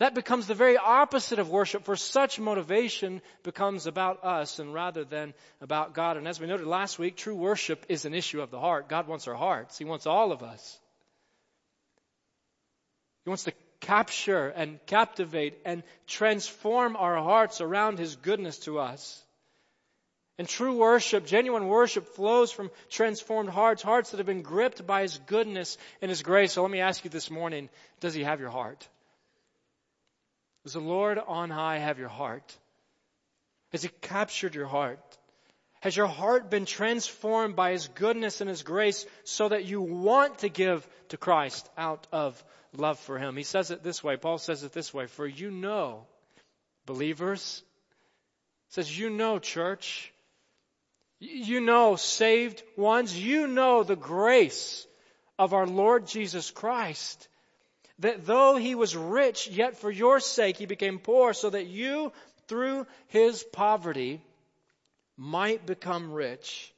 that 0.00 0.14
becomes 0.14 0.46
the 0.46 0.54
very 0.54 0.78
opposite 0.78 1.38
of 1.38 1.50
worship, 1.50 1.84
for 1.84 1.94
such 1.94 2.40
motivation 2.40 3.20
becomes 3.42 3.86
about 3.86 4.24
us 4.24 4.58
and 4.58 4.72
rather 4.72 5.04
than 5.04 5.34
about 5.60 5.92
God. 5.92 6.16
And 6.16 6.26
as 6.26 6.40
we 6.40 6.46
noted 6.46 6.66
last 6.66 6.98
week, 6.98 7.16
true 7.16 7.34
worship 7.34 7.84
is 7.90 8.06
an 8.06 8.14
issue 8.14 8.40
of 8.40 8.50
the 8.50 8.58
heart. 8.58 8.88
God 8.88 9.06
wants 9.06 9.28
our 9.28 9.34
hearts. 9.34 9.76
He 9.76 9.84
wants 9.84 10.06
all 10.06 10.32
of 10.32 10.42
us. 10.42 10.80
He 13.26 13.28
wants 13.28 13.44
to 13.44 13.52
capture 13.80 14.48
and 14.48 14.78
captivate 14.86 15.58
and 15.66 15.82
transform 16.06 16.96
our 16.96 17.18
hearts 17.18 17.60
around 17.60 17.98
His 17.98 18.16
goodness 18.16 18.58
to 18.60 18.78
us. 18.78 19.22
And 20.38 20.48
true 20.48 20.78
worship, 20.78 21.26
genuine 21.26 21.68
worship 21.68 22.08
flows 22.14 22.50
from 22.50 22.70
transformed 22.88 23.50
hearts, 23.50 23.82
hearts 23.82 24.12
that 24.12 24.16
have 24.16 24.26
been 24.26 24.40
gripped 24.40 24.86
by 24.86 25.02
His 25.02 25.18
goodness 25.26 25.76
and 26.00 26.08
His 26.08 26.22
grace. 26.22 26.54
So 26.54 26.62
let 26.62 26.70
me 26.70 26.80
ask 26.80 27.04
you 27.04 27.10
this 27.10 27.30
morning, 27.30 27.68
does 28.00 28.14
He 28.14 28.22
have 28.22 28.40
your 28.40 28.48
heart? 28.48 28.88
Does 30.64 30.74
the 30.74 30.80
Lord 30.80 31.18
on 31.18 31.50
high 31.50 31.78
have 31.78 31.98
your 31.98 32.08
heart? 32.08 32.56
Has 33.72 33.82
He 33.82 33.90
captured 34.00 34.54
your 34.54 34.66
heart? 34.66 35.00
Has 35.80 35.96
your 35.96 36.06
heart 36.06 36.50
been 36.50 36.66
transformed 36.66 37.56
by 37.56 37.72
His 37.72 37.88
goodness 37.88 38.40
and 38.40 38.50
His 38.50 38.62
grace 38.62 39.06
so 39.24 39.48
that 39.48 39.64
you 39.64 39.80
want 39.80 40.38
to 40.38 40.48
give 40.48 40.86
to 41.08 41.16
Christ 41.16 41.68
out 41.78 42.06
of 42.12 42.42
love 42.76 42.98
for 42.98 43.18
Him? 43.18 43.36
He 43.36 43.42
says 43.42 43.70
it 43.70 43.82
this 43.82 44.04
way. 44.04 44.16
Paul 44.16 44.38
says 44.38 44.62
it 44.62 44.72
this 44.72 44.92
way. 44.92 45.06
For 45.06 45.26
you 45.26 45.50
know, 45.50 46.06
believers, 46.84 47.62
says 48.68 48.98
you 48.98 49.08
know, 49.08 49.38
church, 49.38 50.12
you 51.18 51.60
know, 51.60 51.96
saved 51.96 52.62
ones, 52.76 53.18
you 53.18 53.46
know 53.46 53.82
the 53.82 53.96
grace 53.96 54.86
of 55.38 55.54
our 55.54 55.66
Lord 55.66 56.06
Jesus 56.06 56.50
Christ 56.50 57.28
that 58.00 58.26
though 58.26 58.56
he 58.56 58.74
was 58.74 58.96
rich, 58.96 59.48
yet 59.48 59.78
for 59.78 59.90
your 59.90 60.20
sake 60.20 60.56
he 60.56 60.66
became 60.66 60.98
poor, 60.98 61.32
so 61.32 61.50
that 61.50 61.66
you, 61.66 62.12
through 62.48 62.86
his 63.08 63.42
poverty, 63.42 64.20
might 65.16 65.66
become 65.66 66.12
rich. 66.12 66.72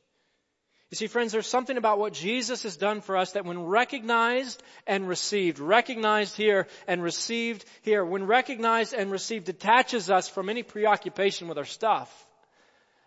You 0.91 0.97
see, 0.97 1.07
friends, 1.07 1.33
there's 1.33 1.47
something 1.47 1.79
about 1.79 1.99
what 1.99 2.13
Jesus 2.13 2.65
has 2.65 2.77
done 2.77 3.01
for 3.01 3.17
us 3.17 3.33
that 3.33 3.47
when 3.47 3.65
recognized 3.65 4.63
and 4.87 5.09
received, 5.09 5.59
recognized 5.59 6.37
here 6.37 6.67
and 6.87 7.03
received 7.03 7.65
here, 7.81 8.05
when 8.05 8.27
recognized 8.27 8.93
and 8.93 9.11
received 9.11 9.47
detaches 9.47 10.11
us 10.11 10.29
from 10.29 10.51
any 10.51 10.63
preoccupation 10.63 11.49
with 11.49 11.57
our 11.57 11.65
stuff. 11.65 12.11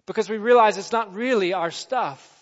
Because 0.08 0.28
we 0.28 0.38
realize 0.38 0.80
it's 0.80 0.92
not 0.92 1.14
really 1.14 1.54
our 1.54 1.70
stuff. 1.70 2.35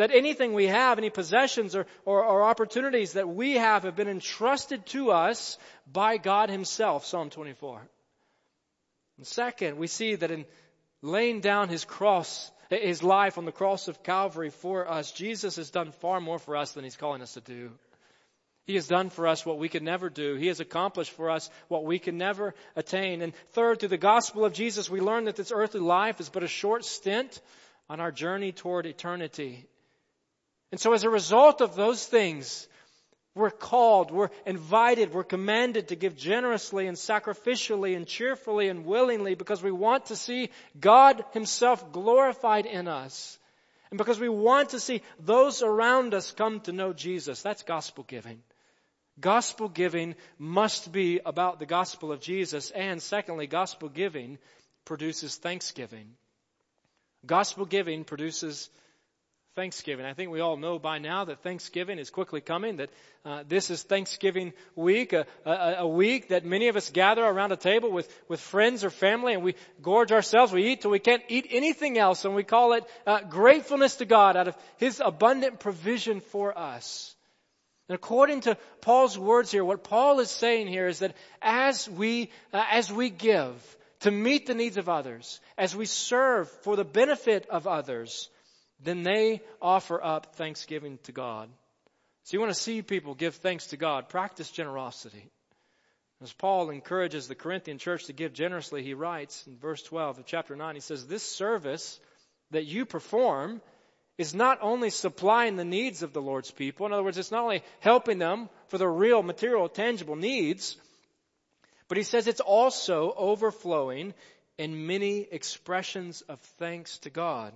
That 0.00 0.12
anything 0.14 0.54
we 0.54 0.66
have, 0.68 0.96
any 0.96 1.10
possessions 1.10 1.76
or, 1.76 1.84
or, 2.06 2.24
or, 2.24 2.42
opportunities 2.44 3.12
that 3.12 3.28
we 3.28 3.56
have 3.56 3.82
have 3.82 3.96
been 3.96 4.08
entrusted 4.08 4.86
to 4.86 5.10
us 5.10 5.58
by 5.92 6.16
God 6.16 6.48
Himself, 6.48 7.04
Psalm 7.04 7.28
24. 7.28 7.82
And 9.18 9.26
second, 9.26 9.76
we 9.76 9.88
see 9.88 10.14
that 10.14 10.30
in 10.30 10.46
laying 11.02 11.40
down 11.40 11.68
His 11.68 11.84
cross, 11.84 12.50
His 12.70 13.02
life 13.02 13.36
on 13.36 13.44
the 13.44 13.52
cross 13.52 13.88
of 13.88 14.02
Calvary 14.02 14.48
for 14.48 14.90
us, 14.90 15.12
Jesus 15.12 15.56
has 15.56 15.68
done 15.68 15.92
far 15.92 16.18
more 16.18 16.38
for 16.38 16.56
us 16.56 16.72
than 16.72 16.82
He's 16.82 16.96
calling 16.96 17.20
us 17.20 17.34
to 17.34 17.42
do. 17.42 17.70
He 18.64 18.76
has 18.76 18.88
done 18.88 19.10
for 19.10 19.26
us 19.26 19.44
what 19.44 19.58
we 19.58 19.68
could 19.68 19.82
never 19.82 20.08
do. 20.08 20.36
He 20.36 20.46
has 20.46 20.60
accomplished 20.60 21.10
for 21.10 21.28
us 21.28 21.50
what 21.68 21.84
we 21.84 21.98
can 21.98 22.16
never 22.16 22.54
attain. 22.74 23.20
And 23.20 23.34
third, 23.50 23.80
through 23.80 23.90
the 23.90 23.98
gospel 23.98 24.46
of 24.46 24.54
Jesus, 24.54 24.88
we 24.88 25.02
learn 25.02 25.26
that 25.26 25.36
this 25.36 25.52
earthly 25.54 25.80
life 25.80 26.20
is 26.20 26.30
but 26.30 26.42
a 26.42 26.48
short 26.48 26.86
stint 26.86 27.38
on 27.90 28.00
our 28.00 28.12
journey 28.12 28.52
toward 28.52 28.86
eternity. 28.86 29.66
And 30.70 30.80
so 30.80 30.92
as 30.92 31.04
a 31.04 31.10
result 31.10 31.60
of 31.60 31.74
those 31.74 32.04
things, 32.06 32.68
we're 33.34 33.50
called, 33.50 34.10
we're 34.10 34.30
invited, 34.44 35.12
we're 35.12 35.24
commanded 35.24 35.88
to 35.88 35.96
give 35.96 36.16
generously 36.16 36.86
and 36.86 36.96
sacrificially 36.96 37.96
and 37.96 38.06
cheerfully 38.06 38.68
and 38.68 38.84
willingly 38.84 39.34
because 39.34 39.62
we 39.62 39.70
want 39.70 40.06
to 40.06 40.16
see 40.16 40.50
God 40.78 41.24
Himself 41.32 41.92
glorified 41.92 42.66
in 42.66 42.88
us. 42.88 43.38
And 43.90 43.98
because 43.98 44.20
we 44.20 44.28
want 44.28 44.70
to 44.70 44.80
see 44.80 45.02
those 45.18 45.62
around 45.62 46.14
us 46.14 46.32
come 46.32 46.60
to 46.60 46.72
know 46.72 46.92
Jesus. 46.92 47.42
That's 47.42 47.62
gospel 47.62 48.04
giving. 48.06 48.40
Gospel 49.18 49.68
giving 49.68 50.14
must 50.38 50.92
be 50.92 51.20
about 51.24 51.58
the 51.58 51.66
gospel 51.66 52.12
of 52.12 52.20
Jesus. 52.20 52.70
And 52.70 53.02
secondly, 53.02 53.46
gospel 53.46 53.88
giving 53.88 54.38
produces 54.84 55.36
thanksgiving. 55.36 56.14
Gospel 57.26 57.66
giving 57.66 58.04
produces 58.04 58.70
Thanksgiving. 59.56 60.06
I 60.06 60.14
think 60.14 60.30
we 60.30 60.38
all 60.38 60.56
know 60.56 60.78
by 60.78 60.98
now 60.98 61.24
that 61.24 61.42
Thanksgiving 61.42 61.98
is 61.98 62.08
quickly 62.08 62.40
coming, 62.40 62.76
that 62.76 62.90
uh, 63.24 63.42
this 63.48 63.68
is 63.68 63.82
Thanksgiving 63.82 64.52
week, 64.76 65.12
a, 65.12 65.26
a, 65.44 65.74
a, 65.78 65.88
week 65.88 66.28
that 66.28 66.44
many 66.44 66.68
of 66.68 66.76
us 66.76 66.88
gather 66.90 67.24
around 67.24 67.50
a 67.50 67.56
table 67.56 67.90
with, 67.90 68.08
with 68.28 68.38
friends 68.38 68.84
or 68.84 68.90
family 68.90 69.34
and 69.34 69.42
we 69.42 69.56
gorge 69.82 70.12
ourselves, 70.12 70.52
we 70.52 70.68
eat 70.68 70.82
till 70.82 70.92
we 70.92 71.00
can't 71.00 71.24
eat 71.26 71.48
anything 71.50 71.98
else 71.98 72.24
and 72.24 72.36
we 72.36 72.44
call 72.44 72.74
it 72.74 72.84
uh, 73.08 73.22
gratefulness 73.22 73.96
to 73.96 74.04
God 74.04 74.36
out 74.36 74.46
of 74.46 74.56
His 74.76 75.02
abundant 75.04 75.58
provision 75.58 76.20
for 76.20 76.56
us. 76.56 77.16
And 77.88 77.96
according 77.96 78.42
to 78.42 78.56
Paul's 78.82 79.18
words 79.18 79.50
here, 79.50 79.64
what 79.64 79.82
Paul 79.82 80.20
is 80.20 80.30
saying 80.30 80.68
here 80.68 80.86
is 80.86 81.00
that 81.00 81.16
as 81.42 81.88
we, 81.88 82.30
uh, 82.52 82.64
as 82.70 82.92
we 82.92 83.10
give 83.10 83.76
to 84.02 84.12
meet 84.12 84.46
the 84.46 84.54
needs 84.54 84.76
of 84.76 84.88
others, 84.88 85.40
as 85.58 85.74
we 85.74 85.86
serve 85.86 86.48
for 86.62 86.76
the 86.76 86.84
benefit 86.84 87.48
of 87.50 87.66
others, 87.66 88.30
then 88.82 89.02
they 89.02 89.42
offer 89.60 90.02
up 90.02 90.34
thanksgiving 90.36 90.98
to 91.04 91.12
God. 91.12 91.48
So 92.24 92.36
you 92.36 92.40
want 92.40 92.54
to 92.54 92.60
see 92.60 92.82
people 92.82 93.14
give 93.14 93.36
thanks 93.36 93.68
to 93.68 93.76
God, 93.76 94.08
practice 94.08 94.50
generosity. 94.50 95.28
As 96.22 96.32
Paul 96.32 96.68
encourages 96.70 97.28
the 97.28 97.34
Corinthian 97.34 97.78
church 97.78 98.06
to 98.06 98.12
give 98.12 98.34
generously, 98.34 98.82
he 98.82 98.92
writes 98.92 99.46
in 99.46 99.56
verse 99.56 99.82
12 99.82 100.18
of 100.18 100.26
chapter 100.26 100.54
9, 100.54 100.74
he 100.74 100.80
says, 100.80 101.06
This 101.06 101.22
service 101.22 101.98
that 102.50 102.66
you 102.66 102.84
perform 102.84 103.62
is 104.18 104.34
not 104.34 104.58
only 104.60 104.90
supplying 104.90 105.56
the 105.56 105.64
needs 105.64 106.02
of 106.02 106.12
the 106.12 106.20
Lord's 106.20 106.50
people, 106.50 106.84
in 106.84 106.92
other 106.92 107.02
words, 107.02 107.16
it's 107.16 107.30
not 107.30 107.44
only 107.44 107.62
helping 107.78 108.18
them 108.18 108.50
for 108.68 108.76
their 108.76 108.92
real 108.92 109.22
material, 109.22 109.68
tangible 109.70 110.16
needs, 110.16 110.76
but 111.88 111.96
he 111.96 112.04
says 112.04 112.26
it's 112.26 112.40
also 112.40 113.14
overflowing 113.16 114.12
in 114.58 114.86
many 114.86 115.26
expressions 115.30 116.20
of 116.22 116.38
thanks 116.58 116.98
to 116.98 117.08
God. 117.08 117.54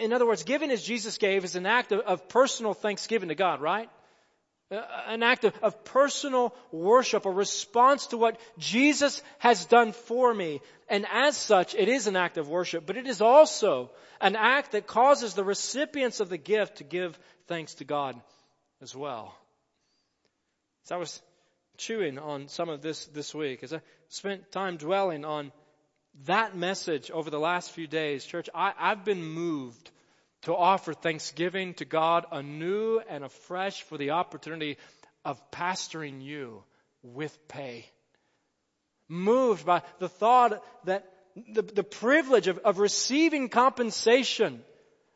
In 0.00 0.12
other 0.12 0.26
words, 0.26 0.44
giving 0.44 0.70
as 0.70 0.82
Jesus 0.82 1.18
gave 1.18 1.44
is 1.44 1.56
an 1.56 1.66
act 1.66 1.92
of, 1.92 2.00
of 2.00 2.28
personal 2.28 2.74
thanksgiving 2.74 3.30
to 3.30 3.34
God, 3.34 3.60
right? 3.60 3.88
Uh, 4.70 4.82
an 5.06 5.22
act 5.22 5.44
of, 5.44 5.56
of, 5.62 5.82
personal 5.84 6.54
worship, 6.70 7.24
a 7.24 7.30
response 7.30 8.08
to 8.08 8.18
what 8.18 8.38
Jesus 8.58 9.22
has 9.38 9.64
done 9.64 9.92
for 9.92 10.32
me. 10.34 10.60
And 10.90 11.06
as 11.10 11.38
such, 11.38 11.74
it 11.74 11.88
is 11.88 12.06
an 12.06 12.16
act 12.16 12.36
of 12.36 12.50
worship, 12.50 12.84
but 12.84 12.98
it 12.98 13.06
is 13.06 13.22
also 13.22 13.90
an 14.20 14.36
act 14.36 14.72
that 14.72 14.86
causes 14.86 15.32
the 15.32 15.44
recipients 15.44 16.20
of 16.20 16.28
the 16.28 16.36
gift 16.36 16.78
to 16.78 16.84
give 16.84 17.18
thanks 17.46 17.74
to 17.74 17.84
God 17.84 18.20
as 18.82 18.94
well. 18.94 19.34
As 20.84 20.92
I 20.92 20.96
was 20.96 21.22
chewing 21.78 22.18
on 22.18 22.48
some 22.48 22.68
of 22.68 22.82
this 22.82 23.06
this 23.06 23.34
week, 23.34 23.62
as 23.62 23.72
I 23.72 23.80
spent 24.08 24.52
time 24.52 24.76
dwelling 24.76 25.24
on 25.24 25.50
that 26.26 26.56
message 26.56 27.10
over 27.10 27.30
the 27.30 27.38
last 27.38 27.70
few 27.70 27.86
days, 27.86 28.24
church, 28.24 28.48
I, 28.54 28.72
I've 28.78 29.04
been 29.04 29.22
moved 29.22 29.90
to 30.42 30.54
offer 30.54 30.92
thanksgiving 30.92 31.74
to 31.74 31.84
God 31.84 32.26
anew 32.30 33.00
and 33.08 33.24
afresh 33.24 33.82
for 33.82 33.98
the 33.98 34.10
opportunity 34.10 34.76
of 35.24 35.50
pastoring 35.50 36.22
you 36.22 36.62
with 37.02 37.36
pay. 37.48 37.86
Moved 39.08 39.64
by 39.64 39.82
the 39.98 40.08
thought 40.08 40.62
that 40.84 41.10
the, 41.52 41.62
the 41.62 41.84
privilege 41.84 42.48
of, 42.48 42.58
of 42.58 42.78
receiving 42.78 43.48
compensation 43.48 44.62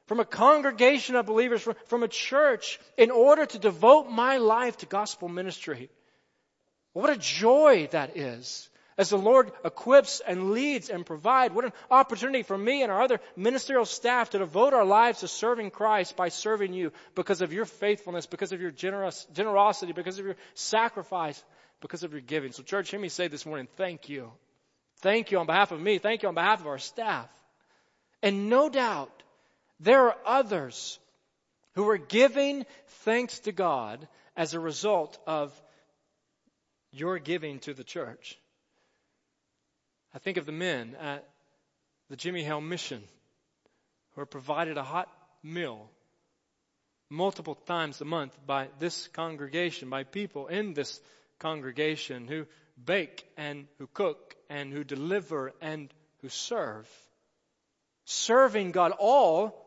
from 0.06 0.20
a 0.20 0.24
congregation 0.24 1.16
of 1.16 1.26
believers, 1.26 1.62
from, 1.62 1.76
from 1.86 2.02
a 2.02 2.08
church, 2.08 2.78
in 2.96 3.10
order 3.10 3.46
to 3.46 3.58
devote 3.58 4.08
my 4.08 4.38
life 4.38 4.76
to 4.78 4.86
gospel 4.86 5.28
ministry. 5.28 5.90
What 6.92 7.10
a 7.10 7.16
joy 7.16 7.88
that 7.92 8.16
is. 8.16 8.68
As 8.98 9.08
the 9.08 9.16
Lord 9.16 9.50
equips 9.64 10.20
and 10.26 10.50
leads 10.50 10.90
and 10.90 11.06
provides, 11.06 11.54
what 11.54 11.64
an 11.64 11.72
opportunity 11.90 12.42
for 12.42 12.58
me 12.58 12.82
and 12.82 12.92
our 12.92 13.00
other 13.00 13.20
ministerial 13.36 13.86
staff 13.86 14.30
to 14.30 14.38
devote 14.38 14.74
our 14.74 14.84
lives 14.84 15.20
to 15.20 15.28
serving 15.28 15.70
Christ 15.70 16.16
by 16.16 16.28
serving 16.28 16.74
you 16.74 16.92
because 17.14 17.40
of 17.40 17.52
your 17.52 17.64
faithfulness, 17.64 18.26
because 18.26 18.52
of 18.52 18.60
your 18.60 18.70
generous, 18.70 19.26
generosity, 19.32 19.92
because 19.92 20.18
of 20.18 20.26
your 20.26 20.36
sacrifice, 20.54 21.42
because 21.80 22.02
of 22.02 22.12
your 22.12 22.20
giving. 22.20 22.52
So 22.52 22.62
church, 22.62 22.90
hear 22.90 23.00
me 23.00 23.08
say 23.08 23.28
this 23.28 23.46
morning, 23.46 23.66
thank 23.76 24.10
you. 24.10 24.30
Thank 24.98 25.30
you 25.30 25.38
on 25.38 25.46
behalf 25.46 25.72
of 25.72 25.80
me. 25.80 25.98
Thank 25.98 26.22
you 26.22 26.28
on 26.28 26.34
behalf 26.34 26.60
of 26.60 26.66
our 26.66 26.78
staff. 26.78 27.28
And 28.22 28.50
no 28.50 28.68
doubt, 28.68 29.22
there 29.80 30.06
are 30.06 30.16
others 30.26 30.98
who 31.74 31.88
are 31.88 31.98
giving 31.98 32.66
thanks 33.04 33.40
to 33.40 33.52
God 33.52 34.06
as 34.36 34.54
a 34.54 34.60
result 34.60 35.18
of 35.26 35.50
your 36.92 37.18
giving 37.18 37.58
to 37.60 37.74
the 37.74 37.84
church. 37.84 38.38
I 40.14 40.18
think 40.18 40.36
of 40.36 40.46
the 40.46 40.52
men 40.52 40.94
at 41.00 41.26
the 42.10 42.16
Jimmie 42.16 42.44
Hale 42.44 42.60
Mission 42.60 43.02
who 44.14 44.20
are 44.20 44.26
provided 44.26 44.76
a 44.76 44.82
hot 44.82 45.08
meal 45.42 45.88
multiple 47.08 47.54
times 47.54 48.00
a 48.00 48.04
month 48.04 48.36
by 48.46 48.68
this 48.78 49.08
congregation, 49.08 49.88
by 49.88 50.04
people 50.04 50.48
in 50.48 50.74
this 50.74 51.00
congregation 51.38 52.28
who 52.28 52.46
bake 52.82 53.24
and 53.36 53.66
who 53.78 53.86
cook 53.86 54.36
and 54.50 54.72
who 54.72 54.84
deliver 54.84 55.52
and 55.60 55.92
who 56.20 56.28
serve. 56.28 56.88
Serving 58.04 58.72
God, 58.72 58.92
all 58.98 59.58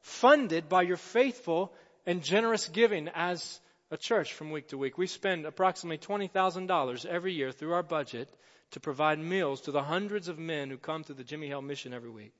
funded 0.00 0.68
by 0.68 0.82
your 0.82 0.96
faithful 0.96 1.72
and 2.04 2.22
generous 2.22 2.68
giving 2.68 3.08
as 3.14 3.60
a 3.94 3.96
church 3.96 4.34
from 4.34 4.50
week 4.50 4.68
to 4.68 4.76
week. 4.76 4.98
We 4.98 5.06
spend 5.06 5.46
approximately 5.46 5.98
$20,000 5.98 7.06
every 7.06 7.32
year 7.32 7.52
through 7.52 7.72
our 7.72 7.82
budget 7.82 8.28
to 8.72 8.80
provide 8.80 9.18
meals 9.18 9.62
to 9.62 9.70
the 9.70 9.82
hundreds 9.82 10.28
of 10.28 10.38
men 10.38 10.68
who 10.68 10.76
come 10.76 11.04
to 11.04 11.14
the 11.14 11.24
Jimmie 11.24 11.46
Hale 11.46 11.62
mission 11.62 11.94
every 11.94 12.10
week. 12.10 12.32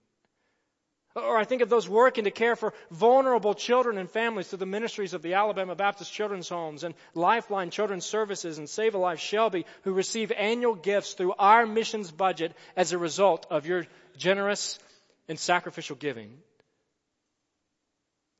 Or 1.14 1.38
I 1.38 1.44
think 1.44 1.62
of 1.62 1.68
those 1.68 1.88
working 1.88 2.24
to 2.24 2.32
care 2.32 2.56
for 2.56 2.74
vulnerable 2.90 3.54
children 3.54 3.98
and 3.98 4.10
families 4.10 4.48
through 4.48 4.58
the 4.58 4.66
ministries 4.66 5.14
of 5.14 5.22
the 5.22 5.34
Alabama 5.34 5.76
Baptist 5.76 6.12
Children's 6.12 6.48
Homes 6.48 6.82
and 6.82 6.92
Lifeline 7.14 7.70
Children's 7.70 8.04
Services 8.04 8.58
and 8.58 8.68
Save 8.68 8.96
a 8.96 8.98
Life 8.98 9.20
Shelby 9.20 9.64
who 9.82 9.92
receive 9.92 10.32
annual 10.32 10.74
gifts 10.74 11.12
through 11.12 11.34
our 11.38 11.66
missions 11.66 12.10
budget 12.10 12.52
as 12.74 12.92
a 12.92 12.98
result 12.98 13.46
of 13.48 13.64
your 13.64 13.86
generous 14.16 14.80
and 15.28 15.38
sacrificial 15.38 15.94
giving 15.94 16.36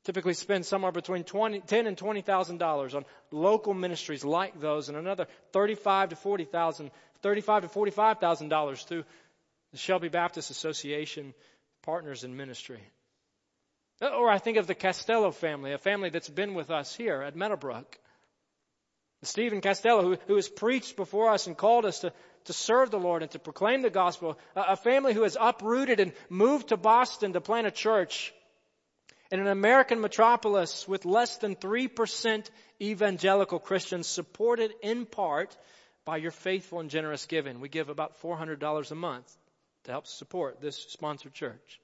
typically 0.05 0.35
spend 0.35 0.65
somewhere 0.65 0.91
between 0.91 1.23
20, 1.23 1.61
10 1.61 1.87
and 1.87 1.97
twenty 1.97 2.21
thousand 2.21 2.57
dollars 2.57 2.95
on 2.95 3.05
local 3.31 3.73
ministries 3.73 4.23
like 4.23 4.59
those, 4.59 4.87
and 4.87 4.97
another 4.97 5.27
thirty-five 5.51 6.09
to 6.09 6.15
forty 6.15 6.45
thousand, 6.45 6.91
thirty-five 7.21 7.63
to 7.63 7.67
forty-five 7.67 8.19
thousand 8.19 8.49
dollars 8.49 8.83
through 8.83 9.03
the 9.71 9.77
Shelby 9.77 10.07
Baptist 10.07 10.51
Association 10.51 11.33
partners 11.83 12.23
in 12.23 12.37
ministry. 12.37 12.81
Uh, 14.01 14.07
or 14.07 14.29
I 14.29 14.37
think 14.37 14.57
of 14.57 14.67
the 14.67 14.75
Castello 14.75 15.31
family, 15.31 15.73
a 15.73 15.77
family 15.77 16.09
that's 16.09 16.29
been 16.29 16.53
with 16.53 16.69
us 16.69 16.95
here 16.95 17.21
at 17.21 17.35
Meadowbrook. 17.35 17.97
Stephen 19.23 19.61
Castello, 19.61 20.03
who, 20.03 20.17
who 20.27 20.35
has 20.35 20.47
preached 20.47 20.95
before 20.95 21.31
us 21.31 21.47
and 21.47 21.57
called 21.57 21.85
us 21.85 21.99
to, 21.99 22.13
to 22.43 22.53
serve 22.53 22.91
the 22.91 22.99
Lord 22.99 23.23
and 23.23 23.31
to 23.31 23.39
proclaim 23.39 23.81
the 23.81 23.89
gospel. 23.89 24.37
A, 24.55 24.61
a 24.69 24.75
family 24.75 25.13
who 25.13 25.23
has 25.23 25.37
uprooted 25.39 25.99
and 25.99 26.13
moved 26.29 26.67
to 26.69 26.77
Boston 26.77 27.33
to 27.33 27.41
plant 27.41 27.65
a 27.65 27.71
church 27.71 28.33
in 29.31 29.39
an 29.39 29.47
American 29.47 30.01
metropolis 30.01 30.87
with 30.87 31.05
less 31.05 31.37
than 31.37 31.55
3% 31.55 32.49
evangelical 32.81 33.59
Christians 33.59 34.07
supported 34.07 34.71
in 34.81 35.05
part 35.05 35.55
by 36.05 36.17
your 36.17 36.31
faithful 36.31 36.79
and 36.79 36.89
generous 36.89 37.25
giving. 37.25 37.59
We 37.59 37.69
give 37.69 37.89
about 37.89 38.21
$400 38.21 38.91
a 38.91 38.95
month 38.95 39.35
to 39.85 39.91
help 39.91 40.07
support 40.07 40.61
this 40.61 40.77
sponsored 40.77 41.33
church. 41.33 41.79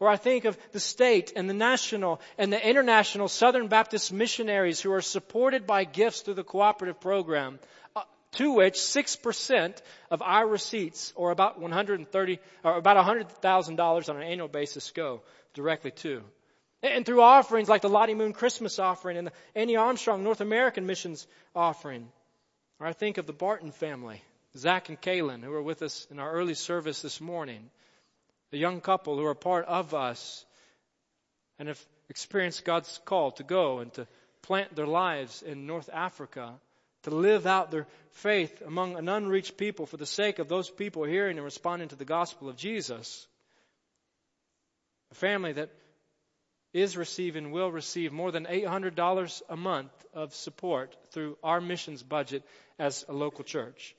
Or 0.00 0.08
I 0.08 0.16
think 0.16 0.44
of 0.44 0.58
the 0.72 0.80
state 0.80 1.32
and 1.36 1.48
the 1.48 1.54
national 1.54 2.20
and 2.36 2.52
the 2.52 2.68
international 2.68 3.28
Southern 3.28 3.68
Baptist 3.68 4.12
missionaries 4.12 4.80
who 4.80 4.92
are 4.92 5.00
supported 5.00 5.66
by 5.66 5.84
gifts 5.84 6.22
through 6.22 6.34
the 6.34 6.44
cooperative 6.44 7.00
program, 7.00 7.58
uh, 7.94 8.02
to 8.34 8.52
which 8.52 8.74
6% 8.74 9.76
of 10.10 10.22
our 10.22 10.46
receipts, 10.46 11.12
or 11.16 11.30
about 11.30 11.60
130, 11.60 12.38
or 12.62 12.76
about 12.76 12.96
$100,000 12.96 14.08
on 14.08 14.16
an 14.16 14.22
annual 14.22 14.48
basis 14.48 14.90
go 14.90 15.22
directly 15.54 15.90
to. 15.90 16.22
And 16.82 17.06
through 17.06 17.22
offerings 17.22 17.68
like 17.68 17.82
the 17.82 17.88
Lottie 17.88 18.14
Moon 18.14 18.32
Christmas 18.32 18.78
offering 18.78 19.16
and 19.16 19.28
the 19.28 19.32
Annie 19.54 19.76
Armstrong 19.76 20.22
North 20.22 20.40
American 20.40 20.86
Missions 20.86 21.26
offering. 21.54 22.08
Or 22.78 22.86
I 22.86 22.92
think 22.92 23.16
of 23.16 23.26
the 23.26 23.32
Barton 23.32 23.70
family, 23.70 24.22
Zach 24.56 24.88
and 24.90 25.00
Kaylin, 25.00 25.42
who 25.42 25.52
are 25.54 25.62
with 25.62 25.82
us 25.82 26.06
in 26.10 26.18
our 26.18 26.30
early 26.30 26.54
service 26.54 27.00
this 27.00 27.20
morning. 27.20 27.70
The 28.50 28.58
young 28.58 28.80
couple 28.80 29.16
who 29.16 29.24
are 29.24 29.34
part 29.34 29.64
of 29.64 29.94
us 29.94 30.44
and 31.58 31.68
have 31.68 31.80
experienced 32.10 32.64
God's 32.64 33.00
call 33.04 33.30
to 33.32 33.44
go 33.44 33.78
and 33.78 33.92
to 33.94 34.06
plant 34.42 34.76
their 34.76 34.86
lives 34.86 35.42
in 35.42 35.66
North 35.66 35.88
Africa, 35.92 36.52
to 37.04 37.10
live 37.10 37.46
out 37.46 37.70
their 37.70 37.86
faith 38.10 38.62
among 38.66 38.96
an 38.96 39.08
unreached 39.08 39.56
people 39.56 39.86
for 39.86 39.96
the 39.96 40.06
sake 40.06 40.38
of 40.38 40.48
those 40.48 40.68
people 40.68 41.04
hearing 41.04 41.36
and 41.36 41.44
responding 41.44 41.88
to 41.88 41.96
the 41.96 42.04
gospel 42.04 42.48
of 42.48 42.56
Jesus. 42.56 43.26
A 45.12 45.14
family 45.14 45.52
that 45.52 45.70
is 46.74 46.96
receiving, 46.96 47.52
will 47.52 47.70
receive 47.70 48.12
more 48.12 48.32
than 48.32 48.46
$800 48.46 49.42
a 49.48 49.56
month 49.56 49.92
of 50.12 50.34
support 50.34 50.96
through 51.12 51.38
our 51.42 51.60
missions 51.60 52.02
budget 52.02 52.42
as 52.78 53.04
a 53.08 53.12
local 53.12 53.44
church. 53.44 53.94